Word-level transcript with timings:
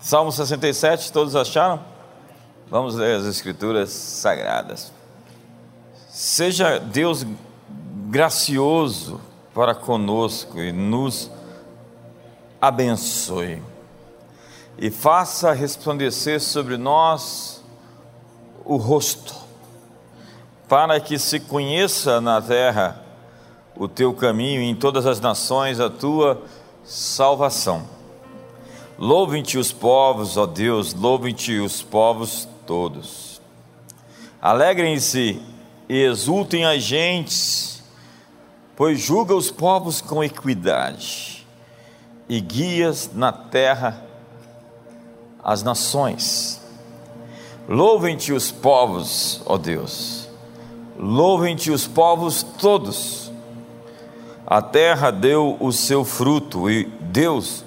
Salmo 0.00 0.32
67, 0.32 1.12
todos 1.12 1.36
acharam? 1.36 1.78
Vamos 2.70 2.94
ler 2.94 3.16
as 3.16 3.26
Escrituras 3.26 3.90
Sagradas. 3.90 4.90
Seja 6.08 6.78
Deus 6.78 7.26
gracioso 8.08 9.20
para 9.52 9.74
conosco 9.74 10.58
e 10.58 10.72
nos 10.72 11.30
abençoe, 12.58 13.62
e 14.78 14.90
faça 14.90 15.52
resplandecer 15.52 16.40
sobre 16.40 16.78
nós 16.78 17.62
o 18.64 18.76
rosto, 18.76 19.34
para 20.66 20.98
que 20.98 21.18
se 21.18 21.38
conheça 21.40 22.22
na 22.22 22.40
terra 22.40 23.04
o 23.76 23.86
teu 23.86 24.14
caminho 24.14 24.62
e 24.62 24.64
em 24.64 24.74
todas 24.74 25.04
as 25.04 25.20
nações 25.20 25.78
a 25.78 25.90
tua 25.90 26.42
salvação. 26.84 27.99
Louvem-te 29.00 29.56
os 29.56 29.72
povos, 29.72 30.36
ó 30.36 30.44
Deus, 30.44 30.92
louvem-te 30.92 31.58
os 31.58 31.80
povos 31.80 32.46
todos. 32.66 33.40
Alegrem-se 34.42 35.40
e 35.88 36.02
exultem 36.02 36.66
as 36.66 36.82
gentes, 36.82 37.82
pois 38.76 39.00
julga 39.00 39.34
os 39.34 39.50
povos 39.50 40.02
com 40.02 40.22
equidade 40.22 41.46
e 42.28 42.42
guias 42.42 43.10
na 43.14 43.32
terra 43.32 44.04
as 45.42 45.62
nações. 45.62 46.60
Louvem-te 47.66 48.34
os 48.34 48.50
povos, 48.50 49.40
ó 49.46 49.56
Deus, 49.56 50.28
louvem-te 50.98 51.70
os 51.70 51.86
povos 51.86 52.42
todos. 52.42 53.32
A 54.46 54.60
terra 54.60 55.10
deu 55.10 55.56
o 55.58 55.72
seu 55.72 56.04
fruto 56.04 56.70
e 56.70 56.84
Deus 56.84 57.64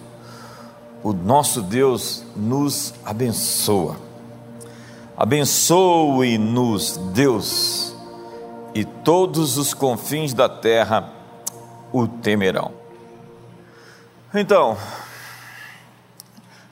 o 1.03 1.11
nosso 1.11 1.61
Deus 1.61 2.23
nos 2.33 2.93
abençoa. 3.03 3.97
Abençoe-nos, 5.17 6.97
Deus, 7.13 7.93
e 8.73 8.85
todos 8.85 9.57
os 9.57 9.73
confins 9.73 10.33
da 10.33 10.47
terra 10.47 11.11
o 11.91 12.07
temerão. 12.07 12.71
Então, 14.33 14.77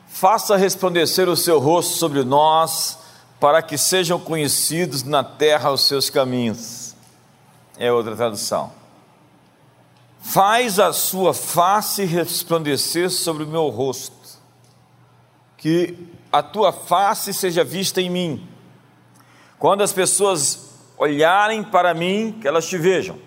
faça 0.07 0.55
resplandecer 0.55 1.27
o 1.29 1.35
seu 1.35 1.59
rosto 1.59 1.93
sobre 1.95 2.23
nós, 2.23 2.97
para 3.39 3.61
que 3.61 3.77
sejam 3.77 4.19
conhecidos 4.19 5.03
na 5.03 5.23
terra 5.23 5.71
os 5.71 5.85
seus 5.87 6.09
caminhos. 6.09 6.95
É 7.77 7.91
outra 7.91 8.15
tradução. 8.15 8.71
Faz 10.21 10.79
a 10.79 10.93
sua 10.93 11.33
face 11.33 12.05
resplandecer 12.05 13.09
sobre 13.09 13.43
o 13.43 13.47
meu 13.47 13.69
rosto 13.69 14.20
que 15.61 15.95
a 16.31 16.41
tua 16.41 16.73
face 16.73 17.31
seja 17.31 17.63
vista 17.63 18.01
em 18.01 18.09
mim. 18.09 18.49
Quando 19.59 19.83
as 19.83 19.93
pessoas 19.93 20.71
olharem 20.97 21.63
para 21.63 21.93
mim, 21.93 22.39
que 22.41 22.47
elas 22.47 22.67
te 22.67 22.79
vejam. 22.79 23.19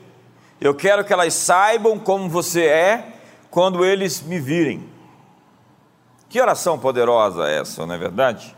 Eu 0.60 0.74
quero 0.74 1.04
que 1.04 1.12
elas 1.12 1.32
saibam 1.32 1.96
como 1.96 2.28
você 2.28 2.64
é 2.64 3.20
quando 3.52 3.84
eles 3.84 4.20
me 4.20 4.41
virem. 4.41 4.91
Que 6.28 6.41
oração 6.41 6.76
poderosa 6.76 7.48
é 7.48 7.60
essa, 7.60 7.86
não 7.86 7.94
é 7.94 7.98
verdade? 7.98 8.56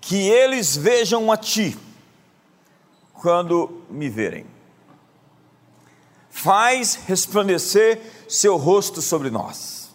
Que 0.00 0.28
eles 0.28 0.76
vejam 0.76 1.30
a 1.30 1.36
ti 1.36 1.78
quando 3.14 3.84
me 3.88 4.08
verem. 4.08 4.46
Faz 6.28 7.04
resplandecer 7.06 8.00
seu 8.28 8.56
rosto 8.56 9.00
sobre 9.00 9.30
nós. 9.30 9.94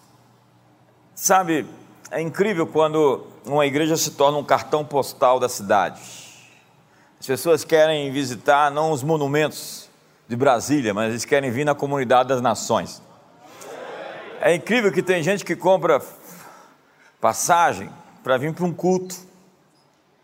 Sabe, 1.14 1.66
é 2.12 2.22
incrível 2.22 2.68
quando 2.68 3.26
uma 3.46 3.66
igreja 3.66 3.98
se 3.98 4.12
torna 4.12 4.38
um 4.38 4.44
cartão 4.44 4.86
postal 4.86 5.40
da 5.40 5.50
cidade. 5.50 6.02
As 7.20 7.26
pessoas 7.26 7.64
querem 7.64 8.12
visitar 8.12 8.70
não 8.70 8.92
os 8.92 9.02
monumentos 9.02 9.90
de 10.28 10.36
Brasília, 10.36 10.94
mas 10.94 11.10
eles 11.10 11.26
querem 11.26 11.50
vir 11.50 11.66
na 11.66 11.74
comunidade 11.74 12.30
das 12.30 12.42
nações. 12.42 13.02
É 14.40 14.54
incrível 14.54 14.92
que 14.92 15.02
tem 15.02 15.24
gente 15.24 15.44
que 15.44 15.56
compra 15.56 16.02
passagem 17.20 17.90
para 18.24 18.38
vir 18.38 18.54
para 18.54 18.66
um 18.66 18.74
culto, 18.74 19.16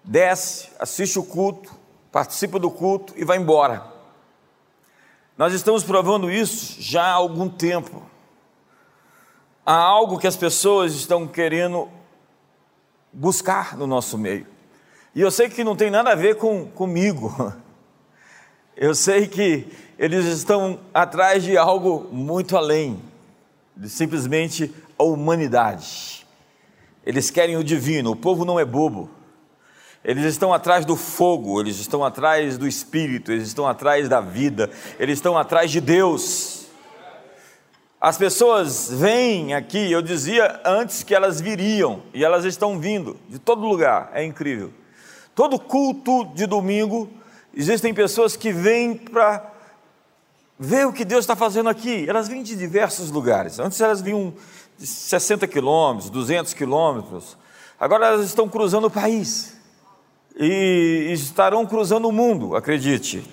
desce, 0.04 0.70
assiste 0.80 1.18
o 1.18 1.24
culto, 1.24 1.72
participa 2.12 2.60
do 2.60 2.70
culto 2.70 3.14
e 3.16 3.26
vai 3.26 3.38
embora. 3.38 3.84
Nós 5.38 5.54
estamos 5.54 5.84
provando 5.84 6.30
isso 6.30 6.80
já 6.80 7.04
há 7.04 7.14
algum 7.14 7.50
tempo 7.50 8.11
há 9.66 9.76
algo 9.76 10.18
que 10.18 10.28
as 10.28 10.36
pessoas 10.36 10.94
estão 10.94 11.28
querendo 11.28 11.88
buscar 13.12 13.78
no 13.78 13.86
nosso 13.86 14.18
meio. 14.18 14.48
E 15.14 15.22
eu 15.22 15.30
sei 15.30 15.50
que 15.50 15.64
não 15.64 15.76
tem 15.76 15.90
nada 15.90 16.12
a 16.12 16.16
ver 16.16 16.36
com 16.36 16.66
comigo. 16.68 17.54
Eu 18.74 18.96
sei 18.96 19.28
que 19.28 19.68
eles 20.00 20.26
estão 20.26 20.80
atrás 20.94 21.44
de 21.44 21.56
algo 21.58 22.08
muito 22.12 22.58
além 22.58 23.00
de 23.76 23.90
simplesmente 23.90 24.74
a 24.98 25.04
humanidade. 25.04 26.26
Eles 27.06 27.30
querem 27.30 27.58
o 27.58 27.64
divino. 27.64 28.12
O 28.12 28.16
povo 28.16 28.46
não 28.46 28.60
é 28.60 28.66
bobo. 28.66 29.10
Eles 30.04 30.26
estão 30.26 30.52
atrás 30.52 30.84
do 30.84 30.96
fogo, 30.96 31.60
eles 31.60 31.80
estão 31.80 32.04
atrás 32.04 32.58
do 32.58 32.68
espírito, 32.68 33.32
eles 33.32 33.48
estão 33.48 33.68
atrás 33.68 34.10
da 34.10 34.20
vida, 34.20 34.72
eles 34.98 35.20
estão 35.20 35.38
atrás 35.38 35.70
de 35.70 35.80
Deus. 35.80 36.61
As 38.02 38.18
pessoas 38.18 38.90
vêm 38.90 39.54
aqui, 39.54 39.92
eu 39.92 40.02
dizia 40.02 40.60
antes 40.66 41.04
que 41.04 41.14
elas 41.14 41.40
viriam, 41.40 42.02
e 42.16 42.26
elas 42.26 42.46
estão 42.46 42.80
vindo 42.80 43.16
de 43.30 43.38
todo 43.38 43.62
lugar, 43.62 44.10
é 44.16 44.26
incrível. 44.26 44.74
Todo 45.36 45.60
culto 45.60 46.26
de 46.34 46.48
domingo, 46.48 47.08
existem 47.56 47.94
pessoas 47.94 48.36
que 48.36 48.52
vêm 48.52 48.96
para 48.96 49.52
ver 50.58 50.88
o 50.88 50.94
que 50.94 51.06
Deus 51.06 51.20
está 51.20 51.36
fazendo 51.36 51.70
aqui. 51.70 52.10
Elas 52.10 52.28
vêm 52.28 52.42
de 52.42 52.56
diversos 52.56 53.12
lugares. 53.12 53.60
Antes 53.60 53.80
elas 53.80 54.02
vinham 54.02 54.34
de 54.80 54.88
60 54.88 55.48
quilômetros, 55.48 56.10
200 56.10 56.56
quilômetros. 56.56 57.38
Agora 57.80 58.08
elas 58.08 58.26
estão 58.26 58.50
cruzando 58.50 58.88
o 58.88 58.92
país 58.92 59.56
e 60.36 61.12
estarão 61.14 61.68
cruzando 61.68 62.08
o 62.08 62.12
mundo, 62.12 62.56
acredite. 62.56 63.24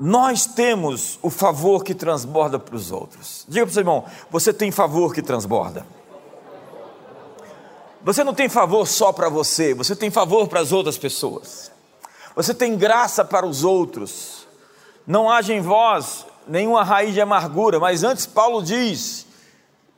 Nós 0.00 0.46
temos 0.46 1.18
o 1.20 1.28
favor 1.28 1.84
que 1.84 1.94
transborda 1.94 2.58
para 2.58 2.74
os 2.74 2.90
outros. 2.90 3.44
Diga 3.46 3.66
para 3.66 3.70
o 3.70 3.74
seu 3.74 3.82
irmão: 3.82 4.04
você 4.30 4.50
tem 4.50 4.70
favor 4.70 5.12
que 5.12 5.20
transborda. 5.20 5.86
Você 8.02 8.24
não 8.24 8.32
tem 8.32 8.48
favor 8.48 8.88
só 8.88 9.12
para 9.12 9.28
você, 9.28 9.74
você 9.74 9.94
tem 9.94 10.10
favor 10.10 10.48
para 10.48 10.60
as 10.60 10.72
outras 10.72 10.96
pessoas. 10.96 11.70
Você 12.34 12.54
tem 12.54 12.78
graça 12.78 13.22
para 13.22 13.44
os 13.44 13.62
outros. 13.62 14.46
Não 15.06 15.30
haja 15.30 15.52
em 15.52 15.60
vós 15.60 16.24
nenhuma 16.48 16.82
raiz 16.82 17.12
de 17.12 17.20
amargura, 17.20 17.78
mas 17.78 18.02
antes 18.02 18.24
Paulo 18.24 18.62
diz: 18.62 19.26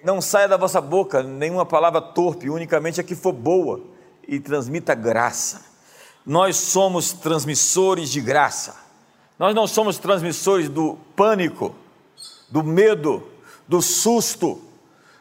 não 0.02 0.20
saia 0.20 0.48
da 0.48 0.56
vossa 0.56 0.80
boca 0.80 1.22
nenhuma 1.22 1.64
palavra 1.64 2.00
torpe, 2.00 2.50
unicamente 2.50 3.00
a 3.00 3.04
que 3.04 3.14
for 3.14 3.32
boa, 3.32 3.80
e 4.26 4.40
transmita 4.40 4.96
graça. 4.96 5.64
Nós 6.26 6.56
somos 6.56 7.12
transmissores 7.12 8.10
de 8.10 8.20
graça. 8.20 8.82
Nós 9.42 9.56
não 9.56 9.66
somos 9.66 9.98
transmissores 9.98 10.68
do 10.68 10.96
pânico, 11.16 11.74
do 12.48 12.62
medo, 12.62 13.26
do 13.66 13.82
susto. 13.82 14.62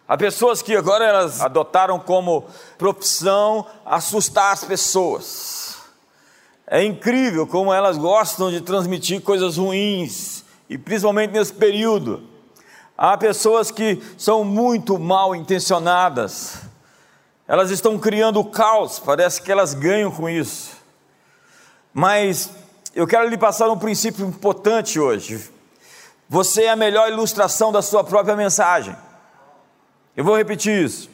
Há 0.07 0.15
pessoas 0.15 0.61
que 0.61 0.75
agora 0.75 1.03
elas 1.03 1.41
adotaram 1.41 1.97
como 1.97 2.45
profissão 2.77 3.65
assustar 3.83 4.53
as 4.53 4.63
pessoas. 4.63 5.77
É 6.67 6.83
incrível 6.83 7.47
como 7.47 7.73
elas 7.73 7.97
gostam 7.97 8.51
de 8.51 8.61
transmitir 8.61 9.21
coisas 9.21 9.57
ruins, 9.57 10.45
e 10.69 10.77
principalmente 10.77 11.31
nesse 11.31 11.53
período. 11.53 12.21
Há 12.95 13.17
pessoas 13.17 13.71
que 13.71 13.99
são 14.19 14.43
muito 14.43 14.99
mal 14.99 15.35
intencionadas, 15.35 16.61
elas 17.47 17.72
estão 17.72 17.97
criando 17.97 18.46
caos, 18.46 18.99
parece 18.99 19.41
que 19.41 19.51
elas 19.51 19.73
ganham 19.73 20.11
com 20.11 20.29
isso. 20.29 20.78
Mas 21.91 22.60
eu 22.93 23.08
quero 23.08 23.28
lhe 23.29 23.38
passar 23.38 23.70
um 23.70 23.78
princípio 23.78 24.26
importante 24.26 24.99
hoje. 24.99 25.49
Você 26.28 26.64
é 26.64 26.70
a 26.70 26.76
melhor 26.76 27.09
ilustração 27.09 27.72
da 27.72 27.82
sua 27.82 28.03
própria 28.03 28.35
mensagem. 28.35 28.96
Eu 30.16 30.23
vou 30.23 30.35
repetir 30.35 30.84
isso. 30.84 31.09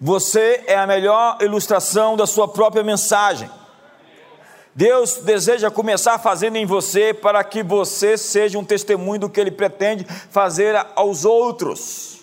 Você 0.00 0.64
é 0.66 0.76
a 0.76 0.86
melhor 0.86 1.38
ilustração 1.40 2.16
da 2.16 2.26
sua 2.26 2.48
própria 2.48 2.82
mensagem. 2.82 3.48
Deus 4.74 5.18
deseja 5.18 5.70
começar 5.70 6.18
fazendo 6.18 6.56
em 6.56 6.66
você 6.66 7.14
para 7.14 7.44
que 7.44 7.62
você 7.62 8.16
seja 8.16 8.58
um 8.58 8.64
testemunho 8.64 9.20
do 9.20 9.28
que 9.28 9.40
Ele 9.40 9.50
pretende 9.50 10.04
fazer 10.30 10.74
aos 10.96 11.24
outros. 11.24 12.20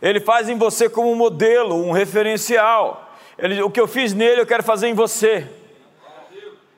Ele 0.00 0.20
faz 0.20 0.48
em 0.48 0.56
você 0.56 0.88
como 0.88 1.10
um 1.10 1.16
modelo, 1.16 1.74
um 1.74 1.90
referencial. 1.90 3.10
Ele, 3.38 3.60
o 3.62 3.70
que 3.70 3.80
eu 3.80 3.88
fiz 3.88 4.12
nele, 4.12 4.40
eu 4.40 4.46
quero 4.46 4.62
fazer 4.62 4.88
em 4.88 4.94
você. 4.94 5.48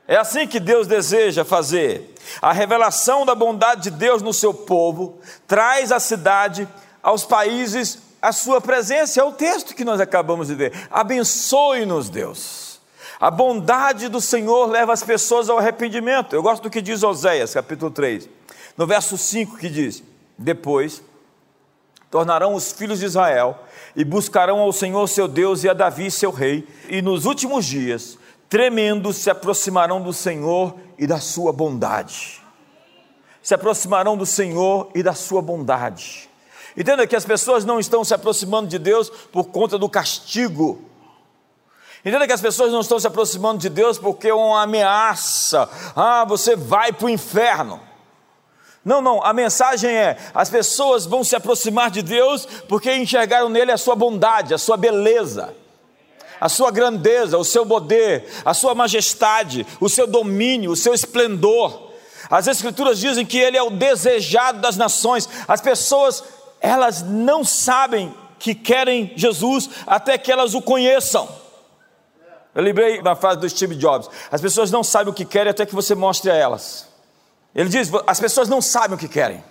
É 0.08 0.16
assim 0.16 0.46
que 0.46 0.58
Deus 0.58 0.86
deseja 0.86 1.44
fazer. 1.44 2.14
A 2.40 2.50
revelação 2.50 3.26
da 3.26 3.34
bondade 3.34 3.82
de 3.82 3.90
Deus 3.90 4.22
no 4.22 4.32
seu 4.32 4.54
povo 4.54 5.20
traz 5.46 5.92
a 5.92 6.00
cidade 6.00 6.66
aos 7.02 7.26
países 7.26 7.98
a 8.20 8.32
sua 8.32 8.60
presença, 8.60 9.20
é 9.20 9.22
o 9.22 9.30
texto 9.30 9.74
que 9.74 9.84
nós 9.84 10.00
acabamos 10.00 10.48
de 10.48 10.54
ler. 10.54 10.72
Abençoe-nos, 10.90 12.10
Deus. 12.10 12.80
A 13.20 13.30
bondade 13.30 14.08
do 14.08 14.20
Senhor 14.20 14.66
leva 14.66 14.92
as 14.92 15.02
pessoas 15.02 15.48
ao 15.48 15.58
arrependimento. 15.58 16.34
Eu 16.34 16.42
gosto 16.42 16.64
do 16.64 16.70
que 16.70 16.80
diz 16.80 17.02
Oséias, 17.02 17.54
capítulo 17.54 17.90
3, 17.90 18.28
no 18.76 18.86
verso 18.86 19.16
5, 19.16 19.56
que 19.58 19.68
diz: 19.68 20.02
Depois 20.36 21.02
tornarão 22.10 22.54
os 22.54 22.72
filhos 22.72 22.98
de 22.98 23.04
Israel 23.04 23.62
e 23.94 24.04
buscarão 24.04 24.58
ao 24.60 24.72
Senhor 24.72 25.06
seu 25.06 25.28
Deus 25.28 25.62
e 25.62 25.68
a 25.68 25.74
Davi 25.74 26.10
seu 26.10 26.30
rei, 26.30 26.66
e 26.88 27.02
nos 27.02 27.24
últimos 27.24 27.64
dias, 27.66 28.17
tremendo, 28.48 29.12
se 29.12 29.30
aproximarão 29.30 30.00
do 30.00 30.12
Senhor 30.12 30.74
e 30.98 31.06
da 31.06 31.20
sua 31.20 31.52
bondade. 31.52 32.42
Se 33.42 33.54
aproximarão 33.54 34.16
do 34.16 34.26
Senhor 34.26 34.90
e 34.94 35.02
da 35.02 35.14
sua 35.14 35.40
bondade. 35.40 36.28
Entenda 36.76 37.06
que 37.06 37.16
as 37.16 37.24
pessoas 37.24 37.64
não 37.64 37.80
estão 37.80 38.04
se 38.04 38.14
aproximando 38.14 38.68
de 38.68 38.78
Deus 38.78 39.10
por 39.10 39.46
conta 39.46 39.78
do 39.78 39.88
castigo. 39.88 40.82
Entenda 42.04 42.26
que 42.26 42.32
as 42.32 42.40
pessoas 42.40 42.72
não 42.72 42.80
estão 42.80 42.98
se 42.98 43.06
aproximando 43.06 43.58
de 43.58 43.68
Deus 43.68 43.98
porque 43.98 44.28
é 44.28 44.34
uma 44.34 44.62
ameaça. 44.62 45.68
Ah, 45.96 46.24
você 46.24 46.54
vai 46.54 46.92
para 46.92 47.06
o 47.06 47.10
inferno. 47.10 47.80
Não, 48.84 49.00
não, 49.00 49.22
a 49.22 49.32
mensagem 49.32 49.90
é: 49.90 50.16
as 50.32 50.48
pessoas 50.48 51.04
vão 51.04 51.24
se 51.24 51.34
aproximar 51.34 51.90
de 51.90 52.00
Deus 52.00 52.46
porque 52.68 52.94
enxergaram 52.94 53.48
nele 53.48 53.72
a 53.72 53.76
sua 53.76 53.94
bondade, 53.94 54.54
a 54.54 54.58
sua 54.58 54.76
beleza, 54.76 55.54
a 56.40 56.48
sua 56.48 56.70
grandeza, 56.70 57.38
o 57.38 57.44
seu 57.44 57.66
poder, 57.66 58.24
a 58.44 58.54
sua 58.54 58.74
majestade, 58.74 59.66
o 59.80 59.88
seu 59.88 60.06
domínio, 60.06 60.70
o 60.70 60.76
seu 60.76 60.94
esplendor. 60.94 61.92
As 62.30 62.46
Escrituras 62.46 62.98
dizem 62.98 63.24
que 63.24 63.38
ele 63.38 63.56
é 63.56 63.62
o 63.62 63.70
desejado 63.70 64.60
das 64.60 64.76
nações. 64.76 65.28
As 65.46 65.60
pessoas, 65.60 66.22
elas 66.60 67.02
não 67.02 67.44
sabem 67.44 68.14
que 68.38 68.54
querem 68.54 69.12
Jesus 69.16 69.68
até 69.86 70.16
que 70.16 70.30
elas 70.30 70.54
o 70.54 70.62
conheçam. 70.62 71.28
Eu 72.54 72.62
lembrei 72.62 73.02
da 73.02 73.14
frase 73.14 73.40
do 73.40 73.48
Steve 73.48 73.74
Jobs: 73.74 74.08
as 74.30 74.40
pessoas 74.40 74.70
não 74.70 74.82
sabem 74.82 75.12
o 75.12 75.14
que 75.14 75.24
querem 75.24 75.50
até 75.50 75.64
que 75.64 75.74
você 75.74 75.94
mostre 75.94 76.30
a 76.30 76.34
elas. 76.34 76.88
Ele 77.54 77.68
diz: 77.68 77.90
as 78.06 78.20
pessoas 78.20 78.48
não 78.48 78.60
sabem 78.60 78.96
o 78.96 78.98
que 78.98 79.08
querem, 79.08 79.42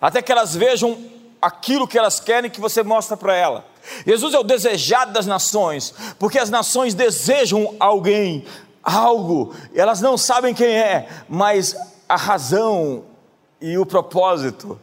até 0.00 0.20
que 0.20 0.32
elas 0.32 0.54
vejam 0.54 0.98
aquilo 1.40 1.86
que 1.86 1.98
elas 1.98 2.20
querem 2.20 2.50
que 2.50 2.60
você 2.60 2.82
mostra 2.82 3.16
para 3.16 3.34
ela. 3.34 3.64
Jesus 4.06 4.34
é 4.34 4.38
o 4.38 4.42
desejado 4.42 5.12
das 5.12 5.26
nações, 5.26 5.94
porque 6.18 6.38
as 6.38 6.50
nações 6.50 6.94
desejam 6.94 7.74
alguém, 7.78 8.44
algo, 8.82 9.54
elas 9.74 10.00
não 10.00 10.16
sabem 10.16 10.54
quem 10.54 10.68
é, 10.68 11.08
mas 11.28 11.76
a 12.08 12.16
razão 12.16 13.04
e 13.60 13.78
o 13.78 13.86
propósito, 13.86 14.78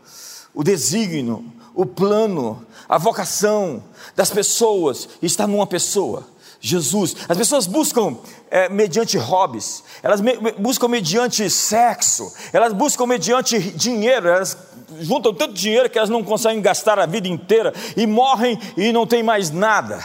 o 0.54 0.64
desígnio, 0.64 1.46
o 1.74 1.86
plano, 1.86 2.66
a 2.90 2.98
vocação 2.98 3.84
das 4.16 4.30
pessoas 4.30 5.08
está 5.22 5.48
numa 5.48 5.68
pessoa. 5.68 6.28
Jesus. 6.62 7.16
As 7.28 7.36
pessoas 7.36 7.66
buscam 7.66 8.18
é, 8.50 8.70
mediante 8.70 9.18
hobbies, 9.18 9.84
elas 10.04 10.22
me, 10.22 10.38
buscam 10.60 10.88
mediante 10.88 11.50
sexo, 11.50 12.32
elas 12.54 12.72
buscam 12.72 13.08
mediante 13.08 13.60
dinheiro, 13.60 14.30
elas 14.30 14.56
juntam 15.00 15.34
tanto 15.34 15.54
dinheiro 15.54 15.90
que 15.90 15.98
elas 15.98 16.10
não 16.10 16.24
conseguem 16.24 16.62
gastar 16.62 17.00
a 17.00 17.06
vida 17.06 17.28
inteira 17.28 17.74
e 17.96 18.06
morrem 18.06 18.60
e 18.76 18.92
não 18.92 19.06
tem 19.06 19.24
mais 19.24 19.50
nada. 19.50 20.04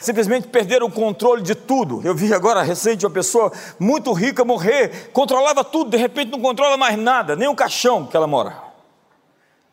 Simplesmente 0.00 0.48
perderam 0.48 0.88
o 0.88 0.90
controle 0.90 1.42
de 1.42 1.54
tudo. 1.54 2.00
Eu 2.04 2.14
vi 2.14 2.34
agora 2.34 2.62
recente 2.62 3.06
uma 3.06 3.12
pessoa 3.12 3.52
muito 3.78 4.12
rica 4.12 4.44
morrer, 4.44 5.10
controlava 5.12 5.62
tudo, 5.62 5.90
de 5.90 5.96
repente 5.96 6.32
não 6.32 6.40
controla 6.40 6.76
mais 6.76 6.98
nada, 6.98 7.36
nem 7.36 7.46
o 7.46 7.54
caixão 7.54 8.06
que 8.06 8.16
ela 8.16 8.26
mora. 8.26 8.56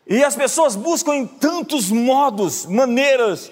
E 0.06 0.24
as 0.24 0.36
pessoas 0.36 0.76
buscam 0.76 1.16
em 1.16 1.26
tantos 1.26 1.90
modos, 1.90 2.66
maneiras, 2.66 3.52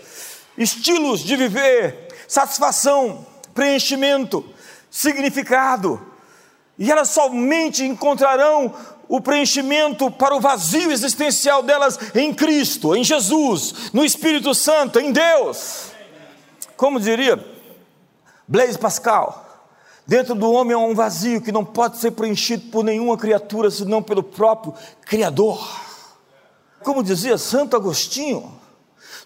estilos 0.57 1.21
de 1.21 1.35
viver, 1.35 2.07
satisfação, 2.27 3.25
preenchimento, 3.53 4.43
significado. 4.89 6.01
E 6.77 6.91
elas 6.91 7.09
somente 7.09 7.83
encontrarão 7.83 8.73
o 9.07 9.21
preenchimento 9.21 10.11
para 10.11 10.35
o 10.35 10.39
vazio 10.39 10.91
existencial 10.91 11.63
delas 11.63 11.97
em 12.13 12.33
Cristo, 12.33 12.95
em 12.95 13.03
Jesus, 13.03 13.91
no 13.93 14.03
Espírito 14.03 14.53
Santo, 14.53 14.99
em 14.99 15.11
Deus. 15.11 15.91
Como 16.75 16.99
diria 16.99 17.43
Blaise 18.47 18.77
Pascal, 18.77 19.45
dentro 20.05 20.35
do 20.35 20.51
homem 20.51 20.73
há 20.73 20.79
um 20.79 20.93
vazio 20.93 21.41
que 21.41 21.51
não 21.51 21.65
pode 21.65 21.97
ser 21.97 22.11
preenchido 22.11 22.69
por 22.69 22.83
nenhuma 22.83 23.17
criatura 23.17 23.71
senão 23.71 24.03
pelo 24.03 24.23
próprio 24.23 24.73
Criador. 25.01 25.87
Como 26.83 27.03
dizia 27.03 27.37
Santo 27.37 27.75
Agostinho, 27.75 28.59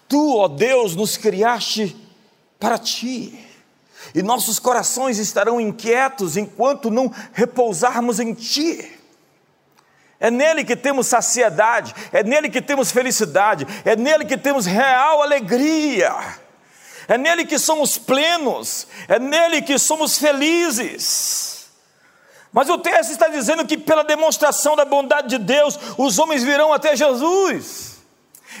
tu, 0.08 0.36
ó 0.38 0.48
Deus, 0.48 0.96
nos 0.96 1.16
criaste 1.16 1.96
para 2.58 2.78
ti. 2.78 3.38
E 4.14 4.22
nossos 4.22 4.58
corações 4.58 5.18
estarão 5.18 5.60
inquietos 5.60 6.36
enquanto 6.36 6.90
não 6.90 7.12
repousarmos 7.32 8.18
em 8.18 8.34
ti. 8.34 9.01
É 10.22 10.30
nele 10.30 10.62
que 10.62 10.76
temos 10.76 11.08
saciedade, 11.08 11.92
é 12.12 12.22
nele 12.22 12.48
que 12.48 12.62
temos 12.62 12.92
felicidade, 12.92 13.66
é 13.84 13.96
nele 13.96 14.24
que 14.24 14.36
temos 14.38 14.66
real 14.66 15.20
alegria, 15.20 16.14
é 17.08 17.18
nele 17.18 17.44
que 17.44 17.58
somos 17.58 17.98
plenos, 17.98 18.86
é 19.08 19.18
nele 19.18 19.60
que 19.62 19.76
somos 19.80 20.16
felizes. 20.16 21.66
Mas 22.52 22.68
o 22.70 22.78
texto 22.78 23.10
está 23.10 23.26
dizendo 23.26 23.66
que, 23.66 23.76
pela 23.76 24.04
demonstração 24.04 24.76
da 24.76 24.84
bondade 24.84 25.26
de 25.26 25.38
Deus, 25.38 25.76
os 25.98 26.16
homens 26.20 26.44
virão 26.44 26.72
até 26.72 26.94
Jesus. 26.94 27.96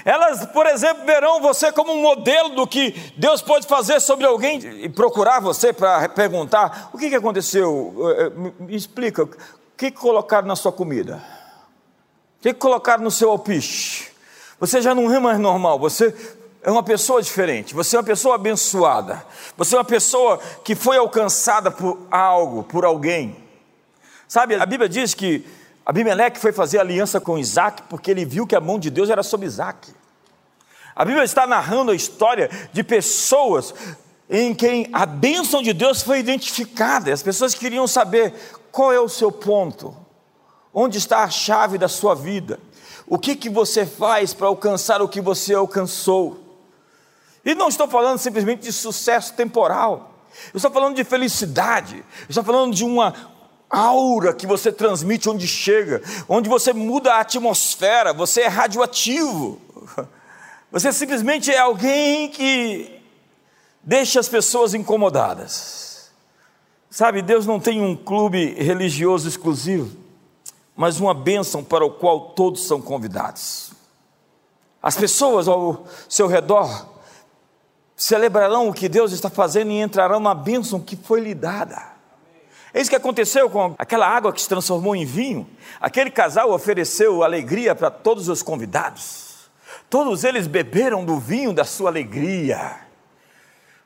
Elas, 0.04 0.44
por 0.46 0.66
exemplo, 0.66 1.06
verão 1.06 1.40
você 1.40 1.70
como 1.70 1.92
um 1.92 2.02
modelo 2.02 2.56
do 2.56 2.66
que 2.66 3.12
Deus 3.16 3.40
pode 3.40 3.68
fazer 3.68 4.00
sobre 4.00 4.26
alguém 4.26 4.58
e 4.82 4.88
procurar 4.88 5.38
você 5.38 5.72
para 5.72 6.08
perguntar: 6.08 6.90
o 6.92 6.98
que, 6.98 7.14
aconteceu? 7.14 7.94
Eh, 8.18 8.22
eh, 8.24 8.52
me 8.58 8.74
explica, 8.74 9.22
o 9.22 9.30
que 9.76 9.92
colocaram 9.92 10.48
na 10.48 10.56
sua 10.56 10.72
comida? 10.72 11.22
O 12.42 12.48
que, 12.50 12.52
colocaram 12.52 13.04
no 13.04 13.10
seu 13.12 13.30
alpiche? 13.30 14.08
Você 14.58 14.82
já 14.82 14.92
não 14.96 15.12
é 15.12 15.20
mais 15.20 15.38
normal, 15.38 15.78
você 15.78 16.12
é 16.60 16.72
uma 16.72 16.82
pessoa 16.82 17.22
diferente, 17.22 17.72
você 17.72 17.94
é 17.94 18.00
uma 18.00 18.04
pessoa 18.04 18.34
abençoada, 18.34 19.24
você 19.56 19.76
é 19.76 19.78
uma 19.78 19.84
pessoa 19.84 20.40
que 20.64 20.74
foi 20.74 20.96
alcançada 20.96 21.70
por 21.70 22.04
algo, 22.10 22.64
por 22.64 22.84
alguém. 22.84 23.36
Sabe, 24.26 24.56
a 24.56 24.66
Bíblia 24.66 24.88
diz 24.88 25.14
que 25.14 25.46
Abimeleque 25.86 26.40
foi 26.40 26.50
fazer 26.50 26.80
aliança 26.80 27.20
com 27.20 27.38
Isaac 27.38 27.84
porque 27.88 28.10
ele 28.10 28.24
viu 28.24 28.44
que 28.44 28.56
a 28.56 28.60
mão 28.60 28.76
de 28.76 28.90
Deus 28.90 29.08
era 29.08 29.22
sobre 29.22 29.46
Isaac. 29.46 29.94
A 30.96 31.04
Bíblia 31.04 31.22
está 31.22 31.46
narrando 31.46 31.92
a 31.92 31.94
história 31.94 32.50
de 32.72 32.82
pessoas 32.82 33.72
em 34.28 34.52
quem 34.52 34.88
a 34.92 35.06
bênção 35.06 35.62
de 35.62 35.72
Deus 35.72 36.02
foi 36.02 36.18
identificada. 36.18 37.12
As 37.12 37.22
pessoas 37.22 37.54
queriam 37.54 37.86
saber 37.86 38.34
qual 38.72 38.92
é 38.92 38.98
o 38.98 39.08
seu 39.08 39.30
ponto, 39.30 40.01
onde 40.72 40.98
está 40.98 41.22
a 41.22 41.30
chave 41.30 41.78
da 41.78 41.88
sua 41.88 42.14
vida, 42.14 42.58
o 43.06 43.18
que, 43.18 43.36
que 43.36 43.50
você 43.50 43.84
faz 43.84 44.32
para 44.32 44.46
alcançar 44.46 45.02
o 45.02 45.08
que 45.08 45.20
você 45.20 45.54
alcançou. 45.54 46.38
E 47.44 47.54
não 47.54 47.68
estou 47.68 47.88
falando 47.88 48.18
simplesmente 48.18 48.62
de 48.62 48.72
sucesso 48.72 49.34
temporal, 49.34 50.10
eu 50.52 50.56
estou 50.56 50.70
falando 50.70 50.96
de 50.96 51.04
felicidade, 51.04 51.96
eu 51.96 52.26
estou 52.30 52.44
falando 52.44 52.74
de 52.74 52.84
uma 52.84 53.14
aura 53.68 54.34
que 54.34 54.46
você 54.46 54.70
transmite 54.70 55.28
onde 55.28 55.46
chega, 55.46 56.02
onde 56.28 56.48
você 56.48 56.72
muda 56.72 57.14
a 57.14 57.20
atmosfera, 57.20 58.12
você 58.12 58.42
é 58.42 58.48
radioativo. 58.48 59.60
Você 60.72 60.90
simplesmente 60.90 61.50
é 61.50 61.58
alguém 61.58 62.30
que 62.30 62.98
deixa 63.82 64.18
as 64.18 64.26
pessoas 64.26 64.72
incomodadas. 64.72 66.10
Sabe, 66.88 67.20
Deus 67.20 67.46
não 67.46 67.60
tem 67.60 67.82
um 67.82 67.94
clube 67.94 68.54
religioso 68.54 69.28
exclusivo, 69.28 69.94
mas 70.76 70.98
uma 71.00 71.14
bênção 71.14 71.62
para 71.62 71.84
o 71.84 71.90
qual 71.90 72.30
todos 72.30 72.66
são 72.66 72.80
convidados. 72.80 73.72
As 74.82 74.96
pessoas 74.96 75.46
ao 75.46 75.86
seu 76.08 76.26
redor 76.26 76.88
celebrarão 77.96 78.68
o 78.68 78.74
que 78.74 78.88
Deus 78.88 79.12
está 79.12 79.30
fazendo 79.30 79.70
e 79.70 79.80
entrarão 79.80 80.18
na 80.18 80.34
bênção 80.34 80.80
que 80.80 80.96
foi 80.96 81.20
lhe 81.20 81.34
dada. 81.34 81.92
É 82.74 82.80
isso 82.80 82.90
que 82.90 82.96
aconteceu 82.96 83.50
com 83.50 83.74
aquela 83.78 84.08
água 84.08 84.32
que 84.32 84.40
se 84.40 84.48
transformou 84.48 84.96
em 84.96 85.04
vinho. 85.04 85.46
Aquele 85.80 86.10
casal 86.10 86.50
ofereceu 86.50 87.22
alegria 87.22 87.74
para 87.74 87.90
todos 87.90 88.28
os 88.28 88.42
convidados. 88.42 89.50
Todos 89.90 90.24
eles 90.24 90.46
beberam 90.46 91.04
do 91.04 91.18
vinho 91.18 91.52
da 91.52 91.64
sua 91.64 91.90
alegria. 91.90 92.80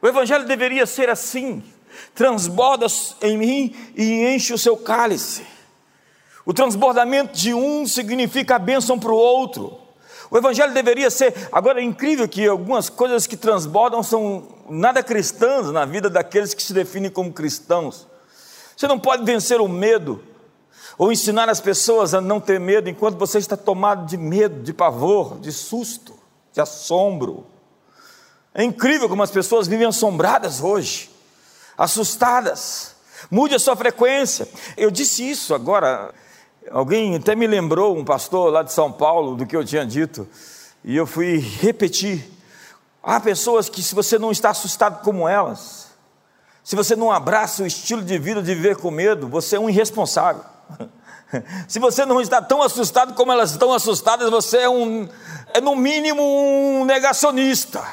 O 0.00 0.06
evangelho 0.06 0.46
deveria 0.46 0.86
ser 0.86 1.10
assim: 1.10 1.64
transborda 2.14 2.86
em 3.22 3.36
mim 3.36 3.92
e 3.96 4.34
enche 4.34 4.54
o 4.54 4.58
seu 4.58 4.76
cálice. 4.76 5.55
O 6.46 6.54
transbordamento 6.54 7.36
de 7.36 7.52
um 7.52 7.84
significa 7.88 8.54
a 8.54 8.58
bênção 8.58 9.00
para 9.00 9.10
o 9.10 9.16
outro. 9.16 9.76
O 10.30 10.38
evangelho 10.38 10.72
deveria 10.72 11.10
ser. 11.10 11.34
Agora 11.50 11.80
é 11.80 11.84
incrível 11.84 12.28
que 12.28 12.46
algumas 12.46 12.88
coisas 12.88 13.26
que 13.26 13.36
transbordam 13.36 14.00
são 14.00 14.46
nada 14.70 15.02
cristãs 15.02 15.72
na 15.72 15.84
vida 15.84 16.08
daqueles 16.08 16.54
que 16.54 16.62
se 16.62 16.72
definem 16.72 17.10
como 17.10 17.32
cristãos. 17.32 18.06
Você 18.76 18.86
não 18.86 18.98
pode 18.98 19.24
vencer 19.24 19.60
o 19.60 19.66
medo 19.66 20.22
ou 20.96 21.10
ensinar 21.10 21.48
as 21.48 21.60
pessoas 21.60 22.14
a 22.14 22.20
não 22.20 22.40
ter 22.40 22.60
medo 22.60 22.88
enquanto 22.88 23.18
você 23.18 23.38
está 23.38 23.56
tomado 23.56 24.06
de 24.06 24.16
medo, 24.16 24.62
de 24.62 24.72
pavor, 24.72 25.40
de 25.40 25.50
susto, 25.50 26.14
de 26.52 26.60
assombro. 26.60 27.44
É 28.54 28.62
incrível 28.62 29.08
como 29.08 29.22
as 29.22 29.32
pessoas 29.32 29.66
vivem 29.66 29.86
assombradas 29.86 30.62
hoje, 30.62 31.10
assustadas. 31.76 32.94
Mude 33.30 33.56
a 33.56 33.58
sua 33.58 33.74
frequência. 33.74 34.48
Eu 34.76 34.92
disse 34.92 35.28
isso 35.28 35.52
agora. 35.54 36.14
Alguém 36.70 37.14
até 37.16 37.34
me 37.34 37.46
lembrou, 37.46 37.96
um 37.96 38.04
pastor 38.04 38.52
lá 38.52 38.62
de 38.62 38.72
São 38.72 38.90
Paulo, 38.90 39.36
do 39.36 39.46
que 39.46 39.56
eu 39.56 39.64
tinha 39.64 39.86
dito, 39.86 40.28
e 40.84 40.96
eu 40.96 41.06
fui 41.06 41.38
repetir. 41.38 42.30
Há 43.02 43.20
pessoas 43.20 43.68
que, 43.68 43.82
se 43.82 43.94
você 43.94 44.18
não 44.18 44.32
está 44.32 44.50
assustado 44.50 45.02
como 45.02 45.28
elas, 45.28 45.90
se 46.64 46.74
você 46.74 46.96
não 46.96 47.12
abraça 47.12 47.62
o 47.62 47.66
estilo 47.66 48.02
de 48.02 48.18
vida 48.18 48.42
de 48.42 48.52
viver 48.54 48.76
com 48.76 48.90
medo, 48.90 49.28
você 49.28 49.54
é 49.54 49.60
um 49.60 49.70
irresponsável. 49.70 50.42
Se 51.66 51.80
você 51.80 52.06
não 52.06 52.20
está 52.20 52.40
tão 52.40 52.62
assustado 52.62 53.14
como 53.14 53.32
elas 53.32 53.50
estão 53.50 53.72
assustadas, 53.72 54.30
você 54.30 54.58
é 54.58 54.68
um, 54.68 55.08
é 55.52 55.60
no 55.60 55.74
mínimo 55.74 56.22
um 56.22 56.84
negacionista. 56.84 57.84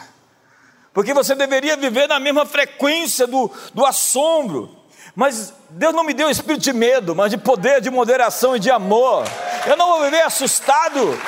Porque 0.93 1.15
você 1.15 1.33
deveria 1.33 1.75
viver 1.75 2.07
na 2.07 2.19
mesma 2.19 2.45
frequência 2.45 3.25
do, 3.25 3.49
do 3.73 3.83
assombro. 3.83 4.69
Mas 5.15 5.53
Deus 5.69 5.93
não 5.93 6.03
me 6.03 6.13
deu 6.13 6.29
espírito 6.29 6.63
de 6.63 6.73
medo, 6.73 7.15
mas 7.15 7.29
de 7.29 7.37
poder, 7.37 7.81
de 7.81 7.91
moderação 7.91 8.55
e 8.55 8.59
de 8.59 8.71
amor. 8.71 9.23
Eu 9.67 9.77
não 9.77 9.87
vou 9.87 10.01
viver 10.01 10.21
assustado 10.21 11.19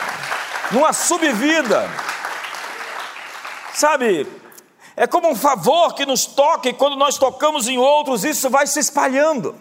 numa 0.72 0.92
subvida. 0.92 1.88
Sabe, 3.74 4.28
é 4.96 5.06
como 5.06 5.30
um 5.30 5.36
favor 5.36 5.94
que 5.94 6.06
nos 6.06 6.26
toca, 6.26 6.70
e 6.70 6.74
quando 6.74 6.96
nós 6.96 7.18
tocamos 7.18 7.68
em 7.68 7.78
outros, 7.78 8.24
isso 8.24 8.50
vai 8.50 8.66
se 8.66 8.80
espalhando. 8.80 9.56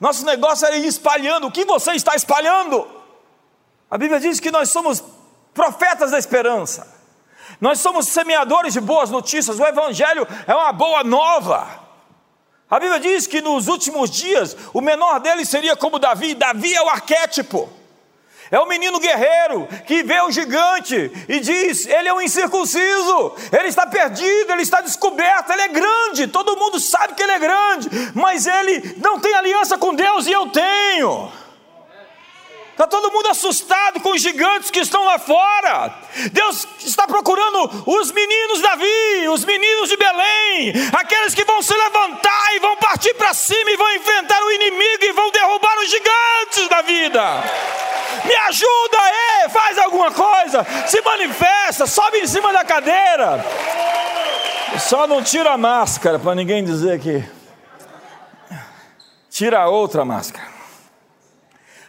Nosso 0.00 0.24
negócio 0.24 0.66
é 0.66 0.78
ir 0.78 0.86
espalhando. 0.86 1.46
O 1.46 1.52
que 1.52 1.64
você 1.64 1.92
está 1.92 2.16
espalhando? 2.16 2.86
A 3.90 3.96
Bíblia 3.96 4.18
diz 4.18 4.40
que 4.40 4.50
nós 4.50 4.70
somos 4.70 5.04
profetas 5.54 6.10
da 6.10 6.18
esperança. 6.18 6.94
Nós 7.60 7.78
somos 7.78 8.08
semeadores 8.08 8.72
de 8.72 8.80
boas 8.80 9.10
notícias. 9.10 9.60
O 9.60 9.64
Evangelho 9.64 10.26
é 10.46 10.54
uma 10.54 10.72
boa 10.72 11.04
nova. 11.04 11.85
A 12.68 12.80
Bíblia 12.80 12.98
diz 12.98 13.26
que 13.26 13.40
nos 13.40 13.68
últimos 13.68 14.10
dias 14.10 14.56
o 14.72 14.80
menor 14.80 15.20
deles 15.20 15.48
seria 15.48 15.76
como 15.76 15.98
Davi. 15.98 16.34
Davi 16.34 16.74
é 16.74 16.82
o 16.82 16.88
arquétipo. 16.88 17.68
É 18.50 18.58
o 18.60 18.66
menino 18.66 19.00
guerreiro 19.00 19.68
que 19.86 20.04
vê 20.04 20.20
o 20.20 20.30
gigante 20.30 21.10
e 21.28 21.40
diz: 21.40 21.86
ele 21.86 22.08
é 22.08 22.14
um 22.14 22.20
incircunciso, 22.20 23.34
ele 23.52 23.68
está 23.68 23.86
perdido, 23.86 24.52
ele 24.52 24.62
está 24.62 24.80
descoberto, 24.80 25.50
ele 25.50 25.62
é 25.62 25.68
grande, 25.68 26.28
todo 26.28 26.56
mundo 26.56 26.78
sabe 26.78 27.14
que 27.14 27.22
ele 27.22 27.32
é 27.32 27.38
grande, 27.38 27.88
mas 28.14 28.46
ele 28.46 28.96
não 28.98 29.18
tem 29.18 29.34
aliança 29.34 29.76
com 29.76 29.94
Deus 29.94 30.26
e 30.26 30.32
eu 30.32 30.48
tenho. 30.48 31.30
Está 32.76 32.86
todo 32.86 33.10
mundo 33.10 33.28
assustado 33.28 34.00
com 34.00 34.10
os 34.10 34.20
gigantes 34.20 34.70
que 34.70 34.80
estão 34.80 35.02
lá 35.02 35.18
fora. 35.18 35.94
Deus 36.30 36.68
está 36.84 37.06
procurando 37.06 37.84
os 37.86 38.12
meninos 38.12 38.60
Davi, 38.60 39.28
os 39.30 39.46
meninos 39.46 39.88
de 39.88 39.96
Belém, 39.96 40.74
aqueles 40.92 41.34
que 41.34 41.42
vão 41.46 41.62
se 41.62 41.72
levantar 41.72 42.54
e 42.54 42.58
vão 42.58 42.76
partir 42.76 43.14
para 43.14 43.32
cima 43.32 43.70
e 43.70 43.76
vão 43.78 43.94
enfrentar 43.94 44.44
o 44.44 44.50
inimigo 44.52 45.04
e 45.04 45.12
vão 45.12 45.30
derrubar 45.30 45.78
os 45.78 45.90
gigantes 45.90 46.68
da 46.68 46.82
vida. 46.82 47.22
Me 48.26 48.36
ajuda 48.36 48.98
aí, 49.00 49.48
faz 49.48 49.78
alguma 49.78 50.10
coisa, 50.10 50.66
se 50.86 51.00
manifesta, 51.00 51.86
sobe 51.86 52.18
em 52.18 52.26
cima 52.26 52.52
da 52.52 52.62
cadeira. 52.62 53.42
Só 54.78 55.06
não 55.06 55.22
tira 55.22 55.54
a 55.54 55.56
máscara 55.56 56.18
para 56.18 56.34
ninguém 56.34 56.62
dizer 56.62 57.00
que. 57.00 57.24
Tira 59.30 59.60
a 59.60 59.68
outra 59.68 60.04
máscara. 60.04 60.55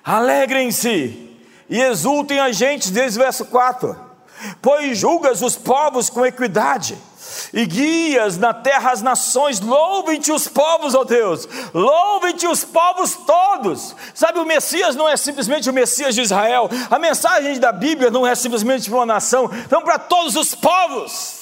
Alegrem-se 0.08 1.38
e 1.70 1.82
exultem 1.82 2.40
a 2.40 2.50
gente, 2.50 2.92
desde 2.92 3.20
o 3.20 3.24
verso 3.24 3.44
4. 3.44 3.94
Pois 4.62 4.98
julgas 4.98 5.42
os 5.42 5.58
povos 5.58 6.10
com 6.10 6.26
equidade 6.26 6.98
e 7.52 7.66
guias 7.66 8.38
na 8.38 8.54
terra 8.54 8.92
as 8.92 9.02
nações, 9.02 9.60
louvem-te 9.60 10.32
os 10.32 10.48
povos, 10.48 10.96
ó 10.96 11.04
Deus, 11.04 11.46
louvem-te 11.74 12.48
os 12.48 12.64
povos 12.64 13.18
todos. 13.26 13.94
Sabe, 14.14 14.40
o 14.40 14.46
Messias 14.46 14.96
não 14.96 15.10
é 15.10 15.18
simplesmente 15.18 15.70
o 15.70 15.74
Messias 15.74 16.16
de 16.16 16.22
Israel, 16.22 16.70
a 16.90 16.98
mensagem 16.98 17.60
da 17.60 17.74
Bíblia 17.74 18.10
não 18.10 18.26
é 18.26 18.34
simplesmente 18.34 18.90
para 18.90 19.00
uma 19.00 19.06
nação, 19.06 19.50
então 19.66 19.82
para 19.82 20.00
todos 20.00 20.38
os 20.38 20.56
povos. 20.56 21.36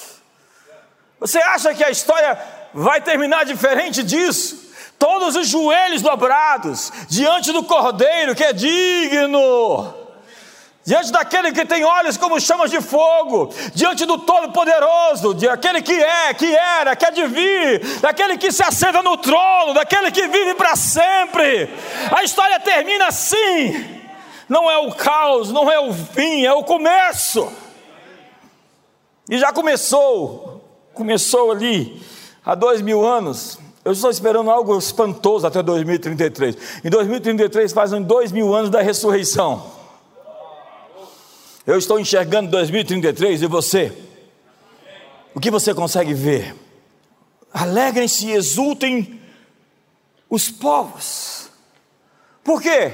Você 1.20 1.38
acha 1.38 1.72
que 1.72 1.84
a 1.84 1.90
história 1.90 2.36
vai 2.74 3.00
terminar 3.00 3.44
diferente 3.44 4.02
disso? 4.02 4.65
Todos 4.98 5.36
os 5.36 5.48
joelhos 5.48 6.02
dobrados 6.02 6.92
diante 7.08 7.52
do 7.52 7.62
Cordeiro 7.62 8.34
que 8.34 8.44
é 8.44 8.52
digno 8.52 10.06
diante 10.86 11.10
daquele 11.10 11.50
que 11.50 11.66
tem 11.66 11.84
olhos 11.84 12.16
como 12.16 12.40
chamas 12.40 12.70
de 12.70 12.80
fogo, 12.80 13.52
diante 13.74 14.06
do 14.06 14.18
Todo-Poderoso, 14.18 15.34
de 15.34 15.48
aquele 15.48 15.82
que 15.82 15.92
é, 15.92 16.32
que 16.32 16.54
era, 16.54 16.94
que 16.94 17.04
é 17.04 17.10
de 17.10 17.26
vir, 17.26 18.00
daquele 18.00 18.38
que 18.38 18.52
se 18.52 18.62
assenta 18.62 19.02
no 19.02 19.16
trono, 19.16 19.74
daquele 19.74 20.12
que 20.12 20.28
vive 20.28 20.54
para 20.54 20.76
sempre. 20.76 21.68
A 22.16 22.22
história 22.22 22.60
termina 22.60 23.08
assim. 23.08 23.96
Não 24.48 24.70
é 24.70 24.78
o 24.78 24.92
caos, 24.94 25.50
não 25.50 25.68
é 25.68 25.80
o 25.80 25.92
fim, 25.92 26.44
é 26.44 26.52
o 26.52 26.62
começo. 26.62 27.52
E 29.28 29.36
já 29.38 29.52
começou, 29.52 30.64
começou 30.94 31.50
ali 31.50 32.00
há 32.44 32.54
dois 32.54 32.80
mil 32.80 33.04
anos. 33.04 33.58
Eu 33.86 33.92
estou 33.92 34.10
esperando 34.10 34.50
algo 34.50 34.76
espantoso 34.76 35.46
até 35.46 35.62
2033. 35.62 36.56
Em 36.84 36.90
2033 36.90 37.72
fazem 37.72 38.02
dois 38.02 38.32
mil 38.32 38.52
anos 38.52 38.68
da 38.68 38.82
ressurreição. 38.82 39.70
Eu 41.64 41.78
estou 41.78 42.00
enxergando 42.00 42.50
2033 42.50 43.42
e 43.42 43.46
você? 43.46 43.96
O 45.32 45.38
que 45.38 45.52
você 45.52 45.72
consegue 45.72 46.12
ver? 46.12 46.52
Alegrem-se 47.54 48.26
e 48.26 48.32
exultem 48.32 49.20
os 50.28 50.50
povos. 50.50 51.48
Por 52.42 52.60
quê? 52.60 52.92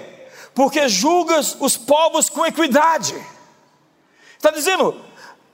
Porque 0.54 0.90
julgas 0.90 1.56
os 1.58 1.74
povos 1.74 2.28
com 2.28 2.44
equidade. 2.44 3.14
Está 4.36 4.50
dizendo, 4.50 4.94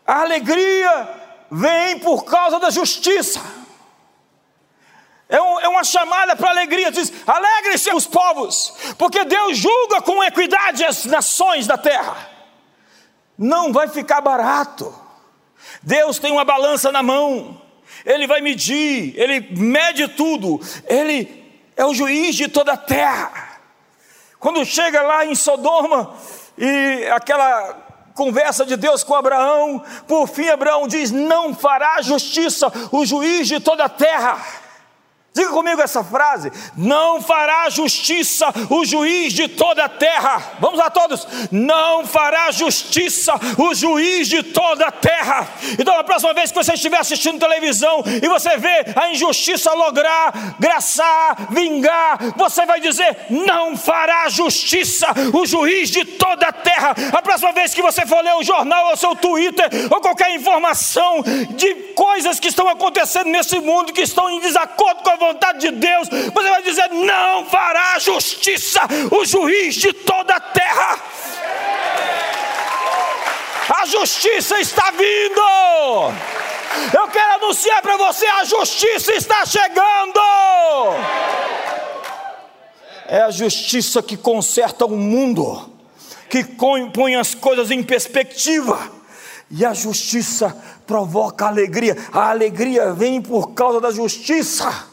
a 0.05 0.23
alegria 0.23 1.09
vem 1.49 2.01
por 2.01 2.25
causa 2.25 2.59
da 2.59 2.71
justiça. 2.71 3.68
É, 5.29 5.41
um, 5.41 5.61
é 5.61 5.69
uma 5.69 5.85
chamada 5.85 6.35
para 6.35 6.51
alegria, 6.51 6.91
diz: 6.91 7.13
alegrem-se 7.27 7.93
os 7.93 8.07
povos, 8.07 8.75
porque 8.97 9.25
Deus 9.25 9.59
julga 9.59 10.01
com 10.01 10.25
equidade 10.25 10.85
as 10.85 11.05
nações 11.05 11.67
da 11.67 11.77
terra 11.77 12.39
não 13.39 13.73
vai 13.73 13.87
ficar 13.87 14.21
barato. 14.21 14.93
Deus 15.81 16.19
tem 16.19 16.33
uma 16.33 16.45
balança 16.45 16.91
na 16.91 17.03
mão, 17.03 17.63
Ele 18.05 18.27
vai 18.27 18.41
medir, 18.41 19.15
Ele 19.17 19.47
mede 19.57 20.09
tudo, 20.09 20.61
Ele 20.87 21.47
é 21.77 21.85
o 21.87 21.95
juiz 21.95 22.35
de 22.35 22.49
toda 22.49 22.73
a 22.73 22.77
terra. 22.77 23.61
Quando 24.41 24.65
chega 24.65 25.03
lá 25.03 25.25
em 25.25 25.35
Sodoma 25.35 26.15
e 26.57 27.09
aquela 27.13 27.87
conversa 28.15 28.67
de 28.67 28.77
Deus 28.77 29.05
com 29.05 29.15
Abraão, 29.15 29.85
por 30.09 30.27
fim 30.27 30.49
Abraão 30.49 30.89
diz: 30.89 31.13
Não 31.13 31.55
fará 31.55 32.03
justiça 32.03 32.73
o 32.91 33.07
juiz 33.07 33.47
de 33.47 33.61
toda 33.61 33.85
a 33.85 33.89
terra. 33.89 34.45
Diga 35.39 35.51
comigo 35.51 35.81
essa 35.81 36.03
frase: 36.03 36.51
não 36.77 37.23
fará 37.23 37.71
justiça 37.71 38.53
o 38.69 38.85
juiz 38.85 39.33
de 39.33 39.47
toda 39.47 39.85
a 39.85 39.89
terra. 39.89 40.43
Vamos 40.59 40.81
lá 40.81 40.91
todos. 40.91 41.29
Não 41.53 42.05
fará 42.05 42.51
justiça 42.51 43.33
o 43.57 43.73
juiz 43.73 44.27
de 44.27 44.43
toda 44.43 44.87
a 44.87 44.91
terra. 44.91 45.47
Então, 45.79 45.97
a 45.97 46.03
próxima 46.03 46.35
vez 46.35 46.51
que 46.51 46.57
você 46.57 46.73
estiver 46.75 46.99
assistindo 46.99 47.39
televisão 47.39 48.03
e 48.21 48.27
você 48.27 48.57
vê 48.57 48.85
a 48.97 49.11
injustiça 49.13 49.73
lograr, 49.75 50.57
graçar, 50.59 51.37
vingar, 51.51 52.19
você 52.37 52.67
vai 52.67 52.81
dizer: 52.81 53.27
não 53.31 53.77
fará 53.77 54.29
justiça 54.29 55.07
o 55.33 55.47
juiz 55.47 55.89
de 55.89 56.05
toda 56.05 56.49
a 56.49 56.53
terra. 56.53 56.97
A 57.17 57.23
próxima 57.23 57.53
vez 57.53 57.73
que 57.73 57.81
você 57.81 58.05
for 58.05 58.25
ler 58.25 58.35
o 58.35 58.43
jornal 58.43 58.89
ou 58.89 58.97
seu 58.97 59.15
Twitter 59.15 59.69
ou 59.89 60.01
qualquer 60.01 60.35
informação 60.35 61.23
de 61.51 61.75
coisas 61.95 62.41
que 62.41 62.49
estão 62.49 62.69
acontecendo 62.69 63.29
nesse 63.29 63.61
mundo 63.61 63.93
que 63.93 64.01
estão 64.01 64.29
em 64.31 64.41
desacordo 64.41 65.05
com 65.05 65.11
a 65.11 65.28
vontade 65.29 65.61
de 65.61 65.71
Deus, 65.71 66.09
você 66.09 66.51
vai 66.51 66.63
dizer: 66.63 66.89
não 66.91 67.45
fará 67.47 67.99
justiça 67.99 68.81
o 69.11 69.25
juiz 69.25 69.75
de 69.75 69.93
toda 69.93 70.35
a 70.35 70.41
terra. 70.41 70.99
A 73.81 73.87
justiça 73.87 74.59
está 74.59 74.91
vindo. 74.91 75.41
Eu 76.95 77.09
quero 77.09 77.35
anunciar 77.35 77.83
para 77.83 77.97
você: 77.97 78.27
a 78.27 78.45
justiça 78.45 79.13
está 79.13 79.45
chegando. 79.45 80.21
É 83.07 83.23
a 83.23 83.31
justiça 83.31 84.03
que 84.03 84.17
conserta 84.17 84.85
o 84.85 84.97
mundo, 84.97 85.71
que 86.29 86.45
põe 86.45 87.17
as 87.17 87.35
coisas 87.35 87.71
em 87.71 87.83
perspectiva. 87.83 88.99
E 89.51 89.65
a 89.65 89.73
justiça 89.73 90.55
provoca 90.87 91.47
alegria. 91.47 91.97
A 92.13 92.29
alegria 92.31 92.93
vem 92.93 93.21
por 93.21 93.53
causa 93.55 93.81
da 93.81 93.91
justiça. 93.91 94.88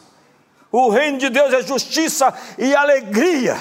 O 0.78 0.90
reino 0.90 1.16
de 1.16 1.30
Deus 1.30 1.54
é 1.54 1.62
justiça 1.62 2.34
e 2.58 2.74
alegria 2.74 3.56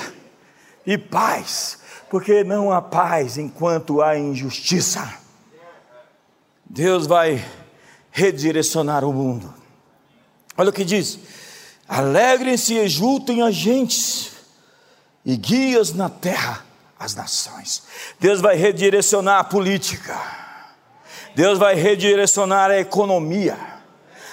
e 0.85 0.97
paz, 0.97 1.79
porque 2.09 2.43
não 2.43 2.73
há 2.73 2.81
paz 2.81 3.37
enquanto 3.37 4.01
há 4.01 4.19
injustiça. 4.19 5.17
Deus 6.65 7.07
vai 7.07 7.41
redirecionar 8.11 9.05
o 9.05 9.13
mundo. 9.13 9.53
Olha 10.57 10.71
o 10.71 10.73
que 10.73 10.83
diz: 10.83 11.17
alegrem-se 11.87 12.73
e 12.73 12.79
exultem 12.79 13.41
as 13.43 13.55
gentes, 13.55 14.33
e 15.23 15.37
guias 15.37 15.93
na 15.93 16.09
terra 16.09 16.65
as 16.99 17.15
nações. 17.15 17.83
Deus 18.19 18.41
vai 18.41 18.57
redirecionar 18.57 19.39
a 19.39 19.43
política, 19.45 20.19
Deus 21.33 21.57
vai 21.57 21.75
redirecionar 21.75 22.71
a 22.71 22.77
economia, 22.77 23.57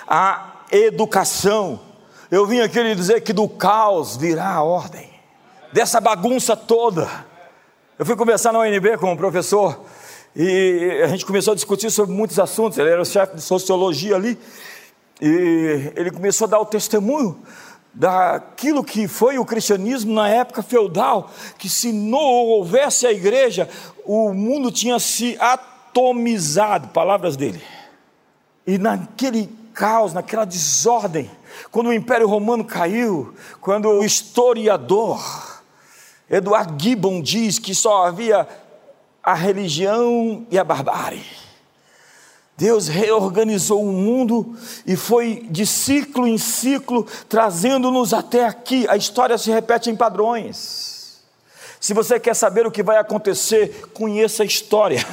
a 0.05 0.65
educação. 0.73 1.92
Eu 2.33 2.47
vim 2.47 2.61
aqui 2.61 2.83
lhe 2.83 2.95
dizer 2.95 3.21
que 3.21 3.31
do 3.31 3.47
caos 3.47 4.17
virá 4.17 4.49
a 4.55 4.63
ordem, 4.63 5.07
dessa 5.71 6.01
bagunça 6.01 6.57
toda. 6.57 7.07
Eu 7.99 8.07
fui 8.07 8.17
conversar 8.17 8.55
na 8.55 8.61
UNB 8.61 8.97
com 8.97 9.13
um 9.13 9.17
professor 9.19 9.85
e 10.35 11.03
a 11.05 11.09
gente 11.09 11.27
começou 11.27 11.53
a 11.53 11.55
discutir 11.55 11.91
sobre 11.91 12.17
muitos 12.17 12.39
assuntos. 12.39 12.79
Ele 12.79 12.89
era 12.89 13.03
o 13.03 13.05
chefe 13.05 13.37
de 13.37 13.43
sociologia 13.43 14.17
ali. 14.17 14.39
E 15.21 15.93
ele 15.95 16.11
começou 16.11 16.47
a 16.47 16.49
dar 16.49 16.61
o 16.61 16.65
testemunho 16.65 17.39
daquilo 17.93 18.83
que 18.83 19.07
foi 19.07 19.37
o 19.37 19.45
cristianismo 19.45 20.15
na 20.15 20.27
época 20.27 20.63
feudal, 20.63 21.31
que 21.59 21.69
se 21.69 21.93
não 21.93 22.19
houvesse 22.19 23.07
a 23.07 23.13
igreja, 23.13 23.69
o 24.07 24.33
mundo 24.33 24.73
tinha 24.73 24.99
se 24.99 25.37
atomizado, 25.39 26.89
palavras 26.89 27.37
dele. 27.37 27.63
E 28.67 28.79
naquele 28.79 29.51
caos, 29.75 30.15
naquela 30.15 30.47
desordem, 30.47 31.31
quando 31.71 31.89
o 31.89 31.93
Império 31.93 32.27
Romano 32.27 32.65
caiu, 32.65 33.35
quando 33.61 33.89
o 33.89 34.05
historiador 34.05 35.21
Eduardo 36.33 36.83
Gibbon 36.83 37.21
diz 37.21 37.59
que 37.59 37.75
só 37.75 38.07
havia 38.07 38.49
a 39.23 39.35
religião 39.35 40.47
e 40.51 40.59
a 40.59 40.65
barbárie. 40.65 41.27
Deus 42.57 42.89
reorganizou 42.89 43.83
o 43.83 43.93
mundo 43.93 44.57
e 44.87 44.97
foi 44.97 45.47
de 45.51 45.67
ciclo 45.67 46.27
em 46.27 46.39
ciclo 46.39 47.07
trazendo-nos 47.29 48.15
até 48.15 48.47
aqui. 48.47 48.87
A 48.89 48.97
história 48.97 49.37
se 49.37 49.51
repete 49.51 49.91
em 49.91 49.97
padrões. 49.97 51.21
Se 51.79 51.93
você 51.93 52.19
quer 52.19 52.35
saber 52.35 52.67
o 52.67 52.71
que 52.71 52.83
vai 52.83 52.97
acontecer, 52.97 53.91
conheça 53.93 54.43
a 54.43 54.47
história. 54.47 55.05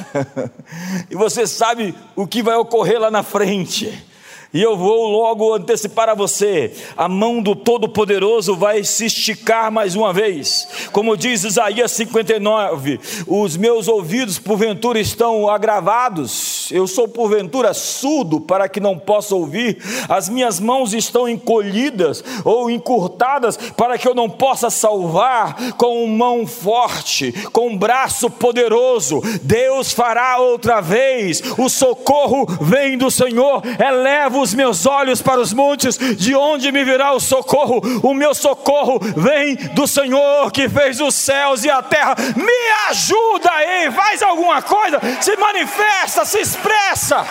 e 1.10 1.15
você 1.15 1.46
sabe 1.46 1.93
o 2.15 2.25
que 2.25 2.41
vai 2.41 2.55
ocorrer 2.55 3.00
lá 3.00 3.12
na 3.12 3.24
frente. 3.24 4.08
E 4.51 4.63
eu 4.63 4.75
vou 4.75 5.08
logo 5.10 5.53
antecipar 5.53 6.10
a 6.10 6.15
você: 6.15 6.74
a 6.98 7.08
mão 7.08 7.39
do 7.39 7.56
Todo-Poderoso 7.56 8.56
vai 8.56 8.84
se 8.84 9.06
esticar 9.06 9.72
mais 9.72 9.96
uma 9.96 10.12
vez. 10.12 10.68
Como 10.91 11.15
diz 11.15 11.44
Isaías 11.44 11.91
59, 11.91 13.00
os 13.27 13.56
meus 13.56 13.88
ouvidos 13.88 14.39
porventura 14.39 15.00
estão 15.00 15.48
agravados, 15.48 16.72
eu 16.72 16.88
sou 16.88 17.08
porventura 17.08 17.75
surdo 17.75 18.41
para 18.41 18.68
que 18.68 18.79
não 18.79 18.98
possa 18.98 19.36
ouvir, 19.36 19.77
as 20.10 20.27
minhas 20.27 20.60
mãos 20.60 20.96
estão 20.96 21.29
encolhidas 21.29 22.24
ou 22.44 22.72
encurtadas 22.72 23.56
para 23.56 24.00
que 24.00 24.08
eu 24.08 24.15
não 24.15 24.27
possa 24.27 24.72
salvar 24.72 25.74
com 25.74 26.08
mão 26.08 26.48
forte, 26.48 27.32
com 27.51 27.77
braço 27.77 28.32
poderoso. 28.32 29.22
Deus 29.44 29.94
fará 29.94 30.39
outra 30.39 30.82
vez, 30.82 31.44
o 31.56 31.70
socorro 31.70 32.48
vem 32.62 32.98
do 32.98 33.12
Senhor, 33.12 33.62
eleva 33.79 34.38
os 34.39 34.53
meus 34.53 34.86
olhos 34.86 35.22
para 35.22 35.39
os 35.39 35.53
montes, 35.53 35.98
de 35.98 36.36
onde 36.36 36.72
me 36.72 36.84
virá 36.84 37.13
o 37.13 37.19
socorro? 37.19 37.81
O 38.03 38.13
meu 38.13 38.34
socorro 38.34 39.00
vem 39.00 39.55
do 39.74 39.88
Senhor 39.88 40.51
que 40.51 40.67
fez 40.69 41.00
os 41.00 41.15
céus 41.15 41.63
e 41.63 41.69
a 41.69 41.81
terra. 41.81 42.15
Me 42.36 42.89
ajuda 42.89 43.51
aí, 43.51 43.91
faz 43.91 44.22
alguma 44.22 44.62
coisa, 44.62 45.00
se 45.22 45.36
manifesta, 45.38 46.25
se 46.25 46.39
expressa. 46.39 47.25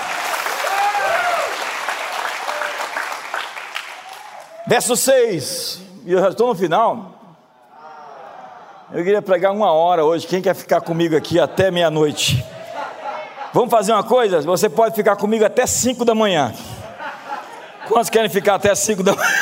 Verso 4.67 4.97
6, 4.97 5.81
e 6.05 6.13
eu 6.13 6.21
já 6.21 6.29
estou 6.29 6.49
no 6.49 6.55
final. 6.55 7.15
Eu 8.91 9.05
queria 9.05 9.21
pregar 9.21 9.53
uma 9.53 9.71
hora 9.71 10.03
hoje. 10.03 10.27
Quem 10.27 10.41
quer 10.41 10.55
ficar 10.55 10.81
comigo 10.81 11.15
aqui 11.15 11.39
até 11.39 11.71
meia-noite? 11.71 12.43
Vamos 13.53 13.71
fazer 13.71 13.93
uma 13.93 14.03
coisa? 14.03 14.41
Você 14.41 14.69
pode 14.69 14.95
ficar 14.95 15.17
comigo 15.17 15.45
até 15.45 15.67
5 15.67 16.05
da 16.05 16.15
manhã. 16.15 16.55
Quantos 17.89 18.11
querem 18.11 18.29
ficar 18.29 18.57
até 18.57 18.75
5 18.75 19.03
da 19.03 19.15
manhã? 19.15 19.33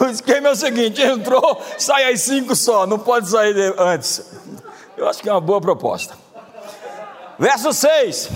o 0.00 0.04
esquema 0.06 0.48
é 0.48 0.50
o 0.50 0.56
seguinte: 0.56 1.00
entrou, 1.00 1.60
sai 1.78 2.12
às 2.12 2.20
5 2.20 2.54
só, 2.54 2.86
não 2.86 2.98
pode 2.98 3.28
sair 3.28 3.74
antes. 3.78 4.24
Eu 4.96 5.08
acho 5.08 5.22
que 5.22 5.28
é 5.28 5.32
uma 5.32 5.40
boa 5.40 5.60
proposta. 5.60 6.14
Verso 7.38 7.72
6: 7.72 8.30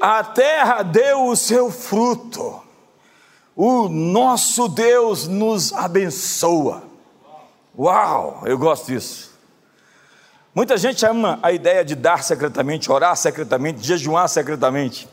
A 0.00 0.24
terra 0.24 0.82
deu 0.82 1.26
o 1.26 1.36
seu 1.36 1.70
fruto, 1.70 2.62
o 3.54 3.88
nosso 3.88 4.68
Deus 4.68 5.28
nos 5.28 5.72
abençoa. 5.74 6.82
Uau, 7.78 8.42
eu 8.46 8.56
gosto 8.58 8.86
disso. 8.86 9.28
Muita 10.54 10.76
gente 10.76 11.04
ama 11.06 11.38
a 11.42 11.52
ideia 11.52 11.84
de 11.84 11.94
dar 11.94 12.24
secretamente, 12.24 12.90
orar 12.90 13.14
secretamente, 13.16 13.86
jejuar 13.86 14.28
secretamente. 14.28 15.08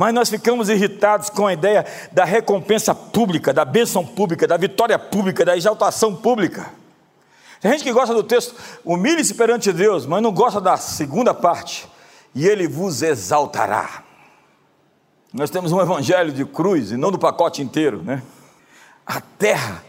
Mas 0.00 0.14
nós 0.14 0.30
ficamos 0.30 0.70
irritados 0.70 1.28
com 1.28 1.46
a 1.46 1.52
ideia 1.52 1.84
da 2.10 2.24
recompensa 2.24 2.94
pública, 2.94 3.52
da 3.52 3.66
bênção 3.66 4.02
pública, 4.02 4.46
da 4.46 4.56
vitória 4.56 4.98
pública, 4.98 5.44
da 5.44 5.54
exaltação 5.54 6.16
pública. 6.16 6.72
Tem 7.60 7.72
gente 7.72 7.84
que 7.84 7.92
gosta 7.92 8.14
do 8.14 8.22
texto, 8.22 8.54
humilhe-se 8.82 9.34
perante 9.34 9.70
Deus, 9.70 10.06
mas 10.06 10.22
não 10.22 10.32
gosta 10.32 10.58
da 10.58 10.78
segunda 10.78 11.34
parte, 11.34 11.86
e 12.34 12.46
Ele 12.46 12.66
vos 12.66 13.02
exaltará. 13.02 14.02
Nós 15.34 15.50
temos 15.50 15.70
um 15.70 15.82
evangelho 15.82 16.32
de 16.32 16.46
cruz 16.46 16.92
e 16.92 16.96
não 16.96 17.12
do 17.12 17.18
pacote 17.18 17.60
inteiro, 17.60 18.02
né? 18.02 18.22
A 19.04 19.20
terra 19.20 19.84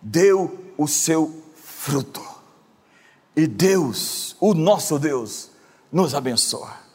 deu 0.00 0.72
o 0.78 0.86
seu 0.86 1.42
fruto, 1.56 2.22
e 3.34 3.48
Deus, 3.48 4.36
o 4.38 4.54
nosso 4.54 4.96
Deus, 4.96 5.50
nos 5.90 6.14
abençoa. 6.14 6.85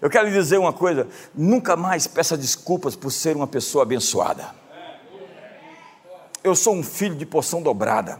Eu 0.00 0.08
quero 0.08 0.28
lhe 0.28 0.34
dizer 0.34 0.58
uma 0.58 0.72
coisa: 0.72 1.06
nunca 1.34 1.76
mais 1.76 2.06
peça 2.06 2.36
desculpas 2.36 2.96
por 2.96 3.10
ser 3.10 3.36
uma 3.36 3.46
pessoa 3.46 3.82
abençoada. 3.82 4.54
Eu 6.42 6.56
sou 6.56 6.74
um 6.74 6.82
filho 6.82 7.14
de 7.14 7.26
porção 7.26 7.62
dobrada. 7.62 8.18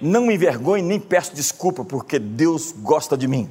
Não 0.00 0.26
me 0.26 0.34
envergonhe 0.34 0.82
nem 0.82 1.00
peço 1.00 1.34
desculpa, 1.34 1.84
porque 1.84 2.18
Deus 2.18 2.72
gosta 2.72 3.16
de 3.16 3.28
mim. 3.28 3.50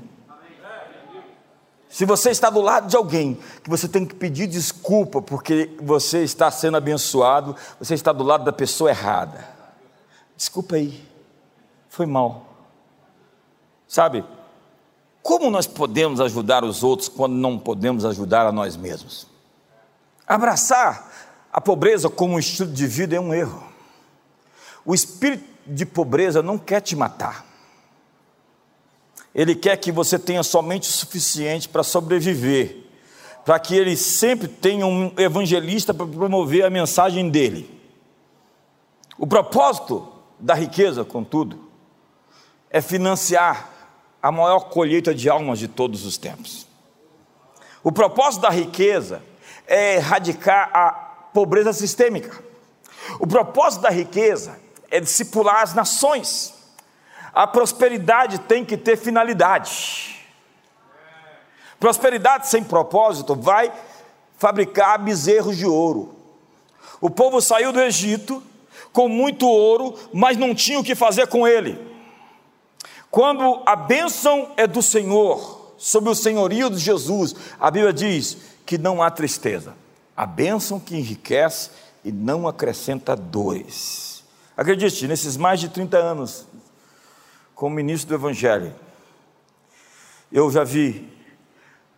Se 1.95 2.03
você 2.03 2.29
está 2.29 2.49
do 2.49 2.59
lado 2.59 2.87
de 2.87 2.97
alguém 2.97 3.39
que 3.63 3.69
você 3.69 3.87
tem 3.87 4.05
que 4.05 4.13
pedir 4.13 4.47
desculpa 4.47 5.21
porque 5.21 5.77
você 5.81 6.23
está 6.23 6.51
sendo 6.51 6.75
abençoado, 6.75 7.55
você 7.79 7.93
está 7.93 8.11
do 8.11 8.21
lado 8.21 8.43
da 8.43 8.51
pessoa 8.51 8.89
errada. 8.89 9.47
Desculpa 10.35 10.75
aí, 10.75 11.01
foi 11.87 12.05
mal. 12.05 12.45
Sabe, 13.87 14.25
como 15.25 15.49
nós 15.49 15.65
podemos 15.65 16.21
ajudar 16.21 16.63
os 16.63 16.83
outros 16.83 17.09
quando 17.09 17.33
não 17.33 17.57
podemos 17.57 18.05
ajudar 18.05 18.45
a 18.45 18.51
nós 18.51 18.77
mesmos? 18.77 19.25
Abraçar 20.27 21.11
a 21.51 21.59
pobreza 21.59 22.11
como 22.11 22.35
um 22.35 22.39
estilo 22.39 22.71
de 22.71 22.85
vida 22.85 23.15
é 23.15 23.19
um 23.19 23.33
erro. 23.33 23.63
O 24.85 24.93
espírito 24.93 25.43
de 25.65 25.83
pobreza 25.83 26.43
não 26.43 26.59
quer 26.59 26.79
te 26.79 26.95
matar. 26.95 27.43
Ele 29.33 29.55
quer 29.55 29.77
que 29.77 29.91
você 29.91 30.19
tenha 30.19 30.43
somente 30.43 30.87
o 30.87 30.93
suficiente 30.93 31.67
para 31.67 31.81
sobreviver, 31.81 32.83
para 33.43 33.57
que 33.57 33.75
ele 33.75 33.97
sempre 33.97 34.47
tenha 34.47 34.85
um 34.85 35.11
evangelista 35.17 35.91
para 35.91 36.05
promover 36.05 36.63
a 36.63 36.69
mensagem 36.69 37.31
dele. 37.31 37.81
O 39.17 39.25
propósito 39.25 40.07
da 40.39 40.53
riqueza, 40.53 41.03
contudo, 41.03 41.59
é 42.69 42.79
financiar 42.79 43.73
a 44.25 44.31
maior 44.31 44.69
colheita 44.71 45.13
de 45.13 45.29
almas 45.29 45.59
de 45.59 45.67
todos 45.67 46.03
os 46.03 46.17
tempos. 46.17 46.65
O 47.83 47.91
propósito 47.91 48.41
da 48.41 48.49
riqueza 48.49 49.21
é 49.67 49.97
erradicar 49.97 50.67
a 50.73 50.89
pobreza 51.31 51.71
sistêmica. 51.71 52.43
O 53.19 53.27
propósito 53.27 53.83
da 53.83 53.91
riqueza 53.91 54.59
é 54.89 54.99
discipular 54.99 55.61
as 55.61 55.75
nações. 55.75 56.55
A 57.35 57.45
prosperidade 57.45 58.39
tem 58.39 58.65
que 58.65 58.75
ter 58.75 58.97
finalidade. 58.97 60.19
Prosperidade 61.79 62.47
sem 62.47 62.63
propósito 62.63 63.35
vai 63.35 63.71
fabricar 64.39 64.97
bezerros 64.97 65.55
de 65.55 65.67
ouro. 65.67 66.15
O 66.99 67.11
povo 67.11 67.39
saiu 67.39 67.71
do 67.71 67.79
Egito 67.79 68.41
com 68.91 69.07
muito 69.07 69.47
ouro, 69.47 69.93
mas 70.11 70.35
não 70.35 70.55
tinha 70.55 70.79
o 70.79 70.83
que 70.83 70.95
fazer 70.95 71.27
com 71.27 71.47
ele. 71.47 71.94
Quando 73.15 73.61
a 73.65 73.77
bênção 73.77 74.51
é 74.57 74.67
do 74.67 74.81
Senhor, 74.81 75.73
sob 75.77 76.09
o 76.09 76.13
senhorio 76.13 76.69
de 76.69 76.77
Jesus, 76.77 77.33
a 77.57 77.71
Bíblia 77.71 77.93
diz 77.93 78.35
que 78.65 78.77
não 78.77 79.01
há 79.01 79.09
tristeza. 79.09 79.73
A 80.17 80.25
bênção 80.25 80.81
que 80.81 80.97
enriquece 80.97 81.69
e 82.03 82.11
não 82.11 82.45
acrescenta 82.45 83.15
dores. 83.15 84.21
Acredite, 84.57 85.07
nesses 85.07 85.37
mais 85.37 85.61
de 85.61 85.69
30 85.69 85.97
anos, 85.97 86.45
como 87.55 87.77
ministro 87.77 88.09
do 88.09 88.15
Evangelho, 88.15 88.75
eu 90.29 90.51
já 90.51 90.65
vi 90.65 91.09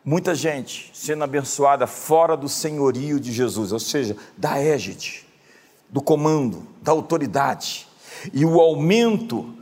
Muita 0.06 0.36
gente 0.36 0.92
sendo 0.94 1.24
abençoada 1.24 1.88
fora 1.88 2.38
do 2.38 2.48
senhorio 2.48 3.20
de 3.20 3.34
Jesus, 3.34 3.72
ou 3.72 3.80
seja, 3.80 4.16
da 4.38 4.58
égide, 4.58 5.26
do 5.90 6.00
comando, 6.00 6.66
da 6.80 6.92
autoridade. 6.92 7.88
E 8.32 8.46
o 8.46 8.62
aumento 8.62 9.57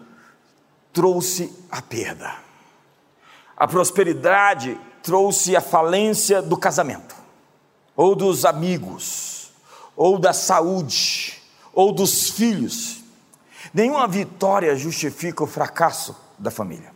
trouxe 0.96 1.54
a 1.70 1.82
perda. 1.82 2.34
A 3.56 3.68
prosperidade 3.68 4.80
trouxe 5.04 5.56
a 5.56 5.62
falência 5.62 6.42
do 6.42 6.58
casamento, 6.58 7.14
ou 7.96 8.16
dos 8.16 8.46
amigos, 8.46 9.52
ou 9.96 10.18
da 10.18 10.32
saúde, 10.32 11.42
ou 11.74 11.92
dos 11.92 12.30
filhos. 12.30 13.04
Nenhuma 13.74 14.08
vitória 14.08 14.76
justifica 14.76 15.44
o 15.44 15.48
fracasso 15.48 16.16
da 16.40 16.50
família. 16.50 16.96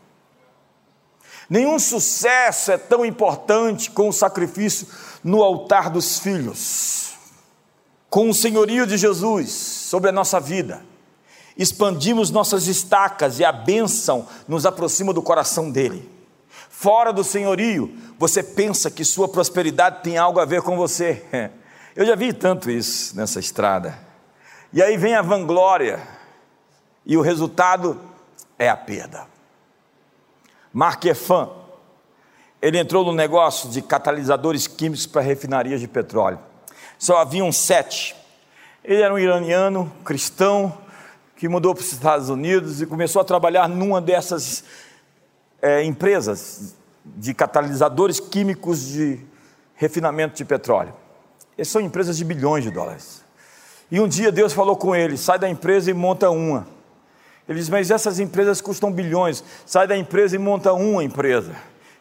Nenhum 1.50 1.78
sucesso 1.78 2.72
é 2.72 2.78
tão 2.78 3.04
importante 3.04 3.92
como 3.92 4.10
o 4.10 4.14
sacrifício 4.14 4.88
no 5.24 5.44
altar 5.44 5.90
dos 5.90 6.20
filhos. 6.20 7.14
Com 8.10 8.30
o 8.30 8.34
senhorio 8.34 8.88
de 8.88 8.98
Jesus 8.98 9.52
sobre 9.52 10.10
a 10.10 10.14
nossa 10.14 10.40
vida, 10.40 10.86
expandimos 11.60 12.32
nossas 12.32 12.68
estacas 12.68 13.38
e 13.38 13.44
a 13.44 13.52
bênção 13.52 14.26
nos 14.48 14.66
aproxima 14.66 15.14
do 15.14 15.22
coração 15.22 15.70
dele. 15.70 16.10
Fora 16.70 17.12
do 17.12 17.22
senhorio, 17.22 17.94
você 18.18 18.42
pensa 18.42 18.90
que 18.90 19.04
sua 19.04 19.28
prosperidade 19.28 20.02
tem 20.02 20.18
algo 20.18 20.40
a 20.40 20.46
ver 20.46 20.62
com 20.62 20.78
você. 20.78 21.22
Eu 21.94 22.06
já 22.06 22.16
vi 22.16 22.32
tanto 22.32 22.72
isso 22.72 23.14
nessa 23.18 23.42
estrada. 23.42 24.00
E 24.72 24.82
aí 24.82 24.96
vem 24.96 25.16
a 25.16 25.22
vanglória, 25.22 26.00
e 27.06 27.18
o 27.18 27.22
resultado 27.22 28.00
é 28.58 28.70
a 28.70 28.78
perda. 28.78 29.26
Mark 30.72 31.04
Efan, 31.04 31.50
ele 32.62 32.78
entrou 32.78 33.04
no 33.04 33.12
negócio 33.12 33.70
de 33.70 33.82
catalisadores 33.82 34.66
químicos 34.68 35.08
para 35.08 35.22
refinarias 35.22 35.82
de 35.82 35.88
petróleo. 35.88 36.40
Só 36.98 37.18
haviam 37.18 37.52
sete. 37.52 38.16
Ele 38.84 39.02
era 39.02 39.14
um 39.14 39.20
iraniano, 39.20 39.92
cristão, 40.06 40.78
que 41.40 41.48
mudou 41.48 41.74
para 41.74 41.82
os 41.82 41.94
Estados 41.94 42.28
Unidos 42.28 42.82
e 42.82 42.86
começou 42.86 43.22
a 43.22 43.24
trabalhar 43.24 43.70
numa 43.70 44.02
dessas 44.02 44.62
é, 45.62 45.82
empresas 45.82 46.76
de 47.06 47.34
catalisadores 47.34 48.20
químicos 48.20 48.86
de 48.86 49.22
refinamento 49.74 50.36
de 50.36 50.44
petróleo. 50.44 50.94
Essas 51.58 51.72
são 51.72 51.82
empresas 51.82 52.18
de 52.18 52.26
bilhões 52.26 52.66
de 52.66 52.72
dólares. 52.72 53.24
E 53.90 54.02
um 54.02 54.08
dia 54.08 54.34
Deus 54.34 54.52
falou 54.52 54.76
com 54.76 54.94
ele: 54.94 55.18
sai 55.18 55.40
da 55.40 55.48
empresa 55.48 55.90
e 55.90 55.94
monta 55.94 56.30
uma. 56.30 56.68
Ele 57.48 57.58
diz: 57.58 57.70
Mas 57.70 57.90
essas 57.90 58.20
empresas 58.20 58.60
custam 58.60 58.92
bilhões. 58.92 59.42
Sai 59.66 59.88
da 59.88 59.96
empresa 59.96 60.36
e 60.36 60.40
monta 60.40 60.74
uma 60.74 61.06
empresa. 61.06 61.56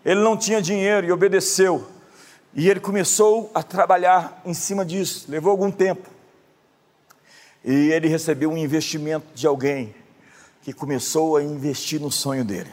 Ele 0.04 0.18
não 0.18 0.36
tinha 0.36 0.60
dinheiro 0.60 1.06
e 1.06 1.12
obedeceu. 1.12 1.86
E 2.52 2.68
ele 2.68 2.80
começou 2.80 3.52
a 3.54 3.62
trabalhar 3.62 4.42
em 4.44 4.52
cima 4.52 4.84
disso. 4.84 5.26
Levou 5.28 5.52
algum 5.52 5.70
tempo. 5.70 6.17
E 7.70 7.92
ele 7.92 8.08
recebeu 8.08 8.50
um 8.50 8.56
investimento 8.56 9.26
de 9.34 9.46
alguém 9.46 9.94
que 10.62 10.72
começou 10.72 11.36
a 11.36 11.42
investir 11.42 12.00
no 12.00 12.10
sonho 12.10 12.42
dele. 12.42 12.72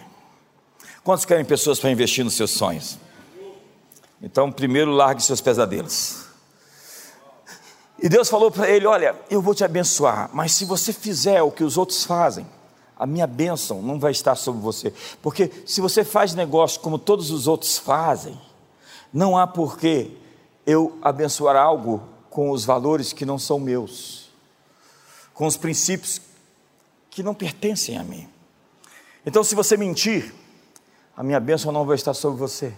Quantos 1.03 1.25
querem 1.25 1.43
pessoas 1.43 1.81
para 1.81 1.91
investir 1.91 2.23
nos 2.23 2.33
seus 2.33 2.51
sonhos? 2.51 2.97
Então, 4.21 4.49
primeiro 4.49 4.91
largue 4.91 5.21
seus 5.21 5.41
pesadelos. 5.41 6.27
E 8.01 8.07
Deus 8.07 8.29
falou 8.29 8.49
para 8.49 8.69
ele: 8.69 8.87
Olha, 8.87 9.17
eu 9.29 9.41
vou 9.41 9.53
te 9.53 9.65
abençoar, 9.65 10.29
mas 10.31 10.53
se 10.53 10.63
você 10.63 10.93
fizer 10.93 11.41
o 11.41 11.51
que 11.51 11.65
os 11.65 11.77
outros 11.77 12.05
fazem, 12.05 12.47
a 12.97 13.05
minha 13.05 13.27
bênção 13.27 13.81
não 13.81 13.99
vai 13.99 14.13
estar 14.13 14.35
sobre 14.35 14.61
você. 14.61 14.93
Porque 15.21 15.51
se 15.65 15.81
você 15.81 16.05
faz 16.05 16.33
negócio 16.33 16.79
como 16.79 16.97
todos 16.97 17.31
os 17.31 17.49
outros 17.49 17.77
fazem, 17.77 18.39
não 19.11 19.37
há 19.37 19.45
porquê 19.45 20.11
eu 20.65 20.97
abençoar 21.01 21.57
algo 21.57 22.01
com 22.29 22.49
os 22.49 22.63
valores 22.63 23.11
que 23.11 23.25
não 23.25 23.37
são 23.37 23.59
meus, 23.59 24.24
com 25.35 25.45
os 25.45 25.55
princípios 25.55 26.19
que 27.11 27.21
não 27.21 27.35
pertencem 27.35 27.99
a 27.99 28.03
mim. 28.03 28.27
Então, 29.23 29.43
se 29.43 29.53
você 29.53 29.77
mentir, 29.77 30.33
a 31.15 31.21
minha 31.21 31.39
bênção 31.39 31.71
não 31.71 31.85
vai 31.85 31.95
estar 31.95 32.15
sobre 32.15 32.39
você. 32.39 32.73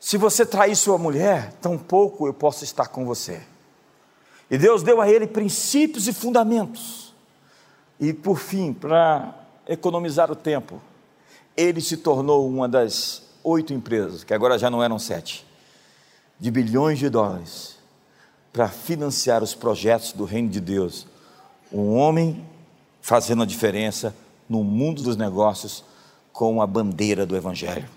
Se 0.00 0.16
você 0.16 0.46
trair 0.46 0.74
sua 0.74 0.96
mulher, 0.96 1.52
tampouco 1.60 2.26
eu 2.26 2.32
posso 2.32 2.64
estar 2.64 2.88
com 2.88 3.04
você. 3.04 3.42
E 4.50 4.56
Deus 4.56 4.82
deu 4.82 5.02
a 5.02 5.10
ele 5.10 5.26
princípios 5.26 6.08
e 6.08 6.12
fundamentos 6.14 7.06
e 7.98 8.12
por 8.12 8.38
fim, 8.38 8.72
para 8.72 9.34
economizar 9.66 10.30
o 10.30 10.36
tempo, 10.36 10.80
ele 11.56 11.80
se 11.80 11.96
tornou 11.96 12.46
uma 12.48 12.68
das 12.68 13.22
oito 13.42 13.72
empresas, 13.72 14.22
que 14.22 14.34
agora 14.34 14.58
já 14.58 14.68
não 14.68 14.82
eram 14.82 14.98
sete, 14.98 15.46
de 16.38 16.50
bilhões 16.50 16.98
de 16.98 17.08
dólares, 17.08 17.76
para 18.52 18.68
financiar 18.68 19.42
os 19.42 19.54
projetos 19.54 20.12
do 20.12 20.24
reino 20.24 20.48
de 20.48 20.60
Deus. 20.60 21.06
Um 21.72 21.94
homem 21.94 22.44
fazendo 23.00 23.42
a 23.42 23.46
diferença 23.46 24.14
no 24.48 24.62
mundo 24.62 25.02
dos 25.02 25.16
negócios 25.16 25.84
com 26.32 26.60
a 26.60 26.66
bandeira 26.66 27.24
do 27.24 27.36
Evangelho. 27.36 27.88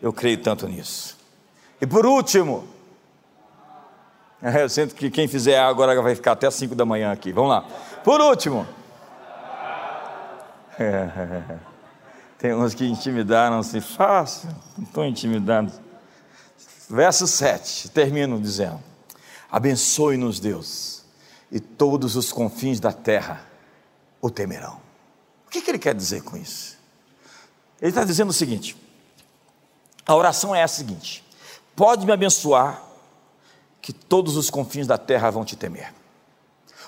Eu 0.00 0.12
creio 0.12 0.38
tanto 0.38 0.66
nisso. 0.68 1.16
E 1.80 1.86
por 1.86 2.06
último, 2.06 2.64
eu 4.42 4.68
sinto 4.68 4.94
que 4.94 5.10
quem 5.10 5.28
fizer 5.28 5.58
agora 5.58 6.00
vai 6.02 6.14
ficar 6.14 6.32
até 6.32 6.46
as 6.46 6.54
5 6.54 6.74
da 6.74 6.84
manhã 6.84 7.12
aqui. 7.12 7.32
Vamos 7.32 7.50
lá. 7.50 7.64
Por 8.04 8.20
último, 8.20 8.66
é, 10.78 11.58
tem 12.38 12.54
uns 12.54 12.74
que 12.74 12.86
intimidaram-se 12.86 13.80
fácil, 13.80 14.50
não 14.76 14.84
estou 14.84 15.04
intimidado. 15.04 15.72
Verso 16.88 17.26
7, 17.26 17.90
termino 17.90 18.40
dizendo: 18.40 18.80
Abençoe-nos, 19.50 20.38
Deus, 20.38 21.04
e 21.50 21.60
todos 21.60 22.16
os 22.16 22.32
confins 22.32 22.80
da 22.80 22.92
terra 22.92 23.46
o 24.20 24.30
temerão. 24.30 24.80
O 25.46 25.50
que, 25.50 25.60
que 25.62 25.70
ele 25.70 25.78
quer 25.78 25.94
dizer 25.94 26.22
com 26.22 26.36
isso? 26.36 26.76
Ele 27.80 27.90
está 27.90 28.04
dizendo 28.04 28.30
o 28.30 28.32
seguinte: 28.32 28.76
a 30.04 30.14
oração 30.14 30.54
é 30.54 30.62
a 30.62 30.68
seguinte: 30.68 31.24
pode 31.74 32.04
me 32.04 32.12
abençoar, 32.12 32.82
que 33.80 33.92
todos 33.92 34.36
os 34.36 34.50
confins 34.50 34.86
da 34.86 34.98
terra 34.98 35.30
vão 35.30 35.44
te 35.44 35.56
temer. 35.56 35.94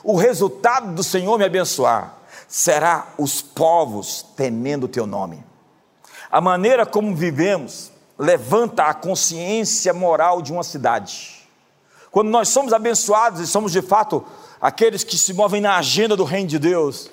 O 0.02 0.16
resultado 0.16 0.94
do 0.94 1.02
Senhor 1.02 1.38
me 1.38 1.44
abençoar 1.44 2.16
será 2.46 3.08
os 3.18 3.42
povos 3.42 4.24
temendo 4.36 4.84
o 4.84 4.88
teu 4.88 5.06
nome. 5.06 5.44
A 6.30 6.40
maneira 6.40 6.86
como 6.86 7.14
vivemos 7.14 7.90
levanta 8.18 8.84
a 8.84 8.94
consciência 8.94 9.92
moral 9.92 10.42
de 10.42 10.52
uma 10.52 10.62
cidade. 10.62 11.48
Quando 12.10 12.30
nós 12.30 12.48
somos 12.48 12.72
abençoados 12.72 13.40
e 13.40 13.46
somos 13.46 13.72
de 13.72 13.82
fato 13.82 14.24
aqueles 14.60 15.04
que 15.04 15.16
se 15.16 15.32
movem 15.32 15.60
na 15.60 15.76
agenda 15.76 16.16
do 16.16 16.24
reino 16.24 16.48
de 16.48 16.58
Deus, 16.58 17.10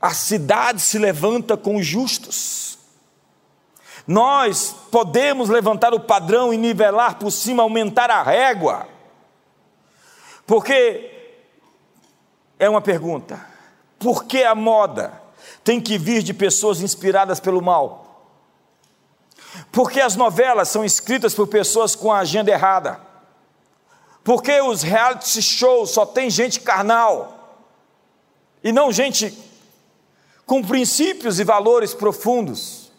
a 0.00 0.12
cidade 0.12 0.80
se 0.80 0.98
levanta 0.98 1.56
com 1.56 1.76
os 1.76 1.86
justos. 1.86 2.78
Nós 4.06 4.74
podemos 4.90 5.48
levantar 5.48 5.92
o 5.92 6.00
padrão 6.00 6.52
e 6.52 6.56
nivelar 6.56 7.18
por 7.18 7.30
cima, 7.30 7.62
aumentar 7.62 8.10
a 8.10 8.22
régua. 8.22 8.88
Porque 10.46 11.10
é 12.58 12.68
uma 12.68 12.80
pergunta: 12.80 13.44
por 13.98 14.24
que 14.24 14.44
a 14.44 14.54
moda 14.54 15.20
tem 15.64 15.80
que 15.80 15.98
vir 15.98 16.22
de 16.22 16.32
pessoas 16.32 16.80
inspiradas 16.80 17.40
pelo 17.40 17.60
mal? 17.60 18.04
Porque 19.72 20.00
as 20.00 20.14
novelas 20.14 20.68
são 20.68 20.84
escritas 20.84 21.34
por 21.34 21.48
pessoas 21.48 21.94
com 21.96 22.12
a 22.12 22.18
agenda 22.18 22.50
errada? 22.50 23.05
Porque 24.26 24.60
os 24.60 24.82
reality 24.82 25.40
shows 25.40 25.90
só 25.90 26.04
tem 26.04 26.28
gente 26.28 26.58
carnal 26.58 27.62
e 28.62 28.72
não 28.72 28.90
gente 28.90 29.32
com 30.44 30.60
princípios 30.60 31.38
e 31.38 31.44
valores 31.44 31.94
profundos? 31.94 32.90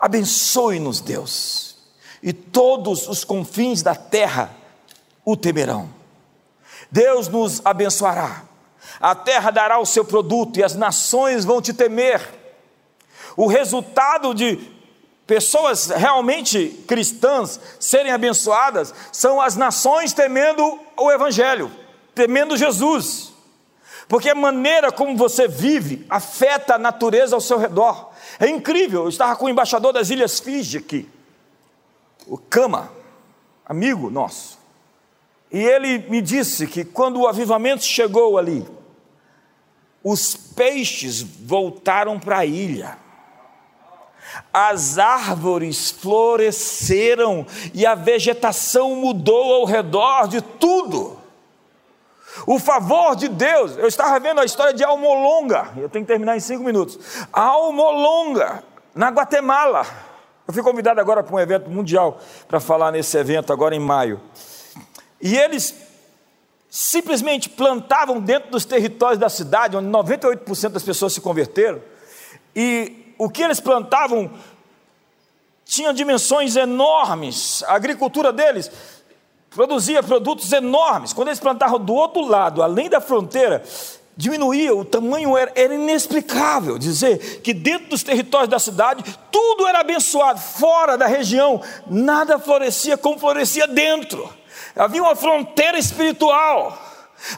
Abençoe-nos, 0.00 1.02
Deus, 1.02 1.76
e 2.22 2.32
todos 2.32 3.06
os 3.06 3.24
confins 3.24 3.82
da 3.82 3.94
terra 3.94 4.56
o 5.22 5.36
temerão. 5.36 5.90
Deus 6.90 7.28
nos 7.28 7.60
abençoará 7.62 8.46
a 9.00 9.14
terra 9.14 9.50
dará 9.50 9.78
o 9.78 9.86
seu 9.86 10.04
produto 10.04 10.58
e 10.58 10.64
as 10.64 10.74
nações 10.74 11.44
vão 11.44 11.60
te 11.60 11.72
temer. 11.72 12.22
O 13.36 13.46
resultado 13.46 14.34
de 14.34 14.56
pessoas 15.26 15.88
realmente 15.88 16.68
cristãs 16.86 17.60
serem 17.80 18.12
abençoadas 18.12 18.94
são 19.10 19.40
as 19.40 19.56
nações 19.56 20.12
temendo 20.12 20.78
o 20.96 21.10
Evangelho, 21.10 21.70
temendo 22.14 22.56
Jesus, 22.56 23.32
porque 24.08 24.30
a 24.30 24.34
maneira 24.34 24.92
como 24.92 25.16
você 25.16 25.48
vive 25.48 26.06
afeta 26.08 26.76
a 26.76 26.78
natureza 26.78 27.34
ao 27.34 27.40
seu 27.40 27.58
redor. 27.58 28.10
É 28.38 28.48
incrível, 28.48 29.02
eu 29.02 29.08
estava 29.08 29.34
com 29.34 29.46
o 29.46 29.48
embaixador 29.48 29.92
das 29.92 30.10
Ilhas 30.10 30.38
Fiji 30.38 30.78
aqui, 30.78 31.08
o 32.26 32.38
Cama, 32.38 32.92
amigo 33.64 34.10
nosso, 34.10 34.58
e 35.50 35.58
ele 35.58 35.98
me 36.08 36.20
disse 36.20 36.66
que 36.66 36.84
quando 36.84 37.20
o 37.20 37.26
avivamento 37.26 37.84
chegou 37.84 38.38
ali, 38.38 38.66
os 40.02 40.36
peixes 40.36 41.20
voltaram 41.20 42.18
para 42.20 42.38
a 42.38 42.46
ilha. 42.46 43.05
As 44.52 44.98
árvores 44.98 45.90
floresceram 45.90 47.46
e 47.72 47.86
a 47.86 47.94
vegetação 47.94 48.96
mudou 48.96 49.54
ao 49.54 49.64
redor 49.64 50.28
de 50.28 50.40
tudo. 50.40 51.18
O 52.46 52.58
favor 52.58 53.16
de 53.16 53.28
Deus, 53.28 53.76
eu 53.76 53.86
estava 53.86 54.18
vendo 54.20 54.40
a 54.40 54.44
história 54.44 54.74
de 54.74 54.84
Almolonga, 54.84 55.70
eu 55.76 55.88
tenho 55.88 56.04
que 56.04 56.10
terminar 56.10 56.36
em 56.36 56.40
cinco 56.40 56.62
minutos. 56.62 56.98
Almolonga, 57.32 58.62
na 58.94 59.10
Guatemala. 59.10 59.86
Eu 60.46 60.54
fui 60.54 60.62
convidado 60.62 61.00
agora 61.00 61.22
para 61.22 61.34
um 61.34 61.40
evento 61.40 61.68
mundial 61.68 62.20
para 62.46 62.60
falar 62.60 62.92
nesse 62.92 63.16
evento 63.18 63.52
agora 63.52 63.74
em 63.74 63.80
maio. 63.80 64.20
E 65.20 65.36
eles 65.36 65.74
simplesmente 66.70 67.48
plantavam 67.48 68.20
dentro 68.20 68.50
dos 68.50 68.64
territórios 68.64 69.18
da 69.18 69.28
cidade, 69.28 69.76
onde 69.76 69.88
98% 69.88 70.68
das 70.70 70.82
pessoas 70.82 71.12
se 71.12 71.20
converteram, 71.20 71.80
e 72.54 73.05
o 73.18 73.28
que 73.28 73.42
eles 73.42 73.60
plantavam 73.60 74.30
tinha 75.64 75.92
dimensões 75.92 76.56
enormes. 76.56 77.62
A 77.64 77.74
agricultura 77.74 78.32
deles 78.32 78.70
produzia 79.50 80.02
produtos 80.02 80.52
enormes. 80.52 81.12
Quando 81.12 81.28
eles 81.28 81.40
plantavam 81.40 81.78
do 81.78 81.94
outro 81.94 82.26
lado, 82.26 82.62
além 82.62 82.88
da 82.88 83.00
fronteira, 83.00 83.62
diminuía, 84.16 84.74
o 84.74 84.84
tamanho 84.84 85.36
era, 85.36 85.52
era, 85.54 85.74
inexplicável. 85.74 86.78
Dizer 86.78 87.40
que 87.42 87.52
dentro 87.52 87.88
dos 87.88 88.02
territórios 88.02 88.48
da 88.48 88.58
cidade, 88.58 89.04
tudo 89.30 89.66
era 89.66 89.80
abençoado, 89.80 90.40
fora 90.40 90.96
da 90.96 91.06
região, 91.06 91.60
nada 91.86 92.38
florescia 92.38 92.96
como 92.96 93.18
florescia 93.18 93.66
dentro. 93.66 94.32
Havia 94.74 95.02
uma 95.02 95.16
fronteira 95.16 95.78
espiritual, 95.78 96.78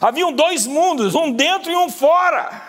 haviam 0.01 0.31
dois 0.31 0.67
mundos, 0.67 1.15
um 1.15 1.31
dentro 1.31 1.71
e 1.71 1.75
um 1.75 1.89
fora. 1.89 2.68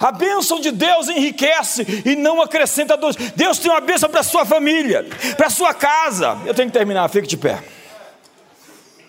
A 0.00 0.10
bênção 0.10 0.60
de 0.60 0.70
Deus 0.70 1.08
enriquece 1.08 2.02
e 2.04 2.16
não 2.16 2.42
acrescenta 2.42 2.96
dor. 2.96 3.14
Deus 3.34 3.58
tem 3.58 3.70
uma 3.70 3.80
bênção 3.80 4.08
para 4.08 4.20
a 4.20 4.24
sua 4.24 4.44
família, 4.44 5.06
para 5.36 5.46
a 5.46 5.50
sua 5.50 5.72
casa. 5.72 6.38
Eu 6.44 6.54
tenho 6.54 6.68
que 6.68 6.76
terminar, 6.76 7.08
fique 7.08 7.28
de 7.28 7.36
pé. 7.36 7.62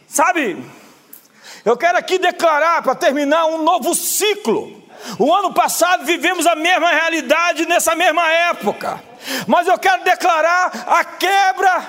Sabe, 0.08 0.64
eu 1.66 1.76
quero 1.76 1.98
aqui 1.98 2.18
declarar, 2.18 2.82
para 2.82 2.96
terminar, 2.96 3.46
um 3.48 3.62
novo 3.64 3.94
ciclo. 3.94 4.84
O 5.20 5.34
ano 5.34 5.54
passado 5.54 6.06
vivemos 6.06 6.48
a 6.48 6.56
mesma 6.56 6.90
realidade 6.92 7.66
nessa 7.66 7.96
mesma 7.96 8.28
época, 8.32 9.02
mas 9.46 9.68
eu 9.68 9.78
quero 9.78 10.04
declarar 10.04 10.72
a 10.88 11.04
quebra 11.04 11.86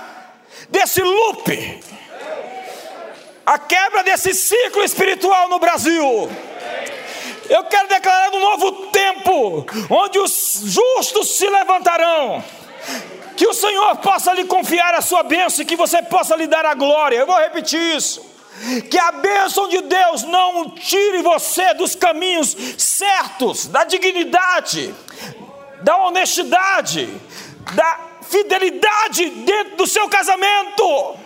desse 0.68 1.00
loop, 1.00 1.80
a 3.46 3.58
quebra 3.58 4.02
desse 4.02 4.34
ciclo 4.34 4.82
espiritual 4.82 5.48
no 5.48 5.58
Brasil. 5.58 6.30
Eu 7.48 7.64
quero 7.64 7.88
declarar 7.88 8.30
um 8.34 8.40
novo 8.40 8.72
tempo, 8.88 9.66
onde 9.88 10.18
os 10.18 10.60
justos 10.64 11.36
se 11.36 11.48
levantarão. 11.48 12.44
Que 13.36 13.46
o 13.46 13.54
Senhor 13.54 13.96
possa 13.96 14.32
lhe 14.32 14.44
confiar 14.44 14.94
a 14.94 15.00
sua 15.00 15.22
bênção 15.22 15.62
e 15.62 15.66
que 15.66 15.76
você 15.76 16.02
possa 16.02 16.36
lhe 16.36 16.46
dar 16.46 16.66
a 16.66 16.74
glória. 16.74 17.16
Eu 17.16 17.26
vou 17.26 17.38
repetir 17.38 17.80
isso. 17.96 18.20
Que 18.90 18.98
a 18.98 19.12
bênção 19.12 19.68
de 19.68 19.80
Deus 19.80 20.24
não 20.24 20.70
tire 20.70 21.22
você 21.22 21.72
dos 21.74 21.94
caminhos 21.94 22.56
certos, 22.76 23.68
da 23.68 23.84
dignidade, 23.84 24.92
da 25.82 25.96
honestidade, 25.98 27.08
da 27.74 28.00
fidelidade 28.22 29.30
dentro 29.30 29.76
do 29.76 29.86
seu 29.86 30.08
casamento. 30.08 31.16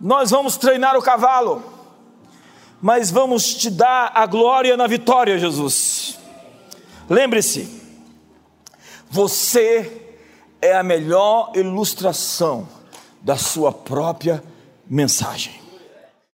Nós 0.00 0.30
vamos 0.30 0.56
treinar 0.56 0.96
o 0.96 1.02
cavalo 1.02 1.71
mas 2.82 3.12
vamos 3.12 3.54
te 3.54 3.70
dar 3.70 4.10
a 4.12 4.26
glória 4.26 4.76
na 4.76 4.88
vitória, 4.88 5.38
Jesus. 5.38 6.18
Lembre-se, 7.08 7.80
você 9.08 10.16
é 10.60 10.74
a 10.74 10.82
melhor 10.82 11.52
ilustração 11.54 12.68
da 13.20 13.36
sua 13.36 13.70
própria 13.70 14.42
mensagem. 14.84 15.61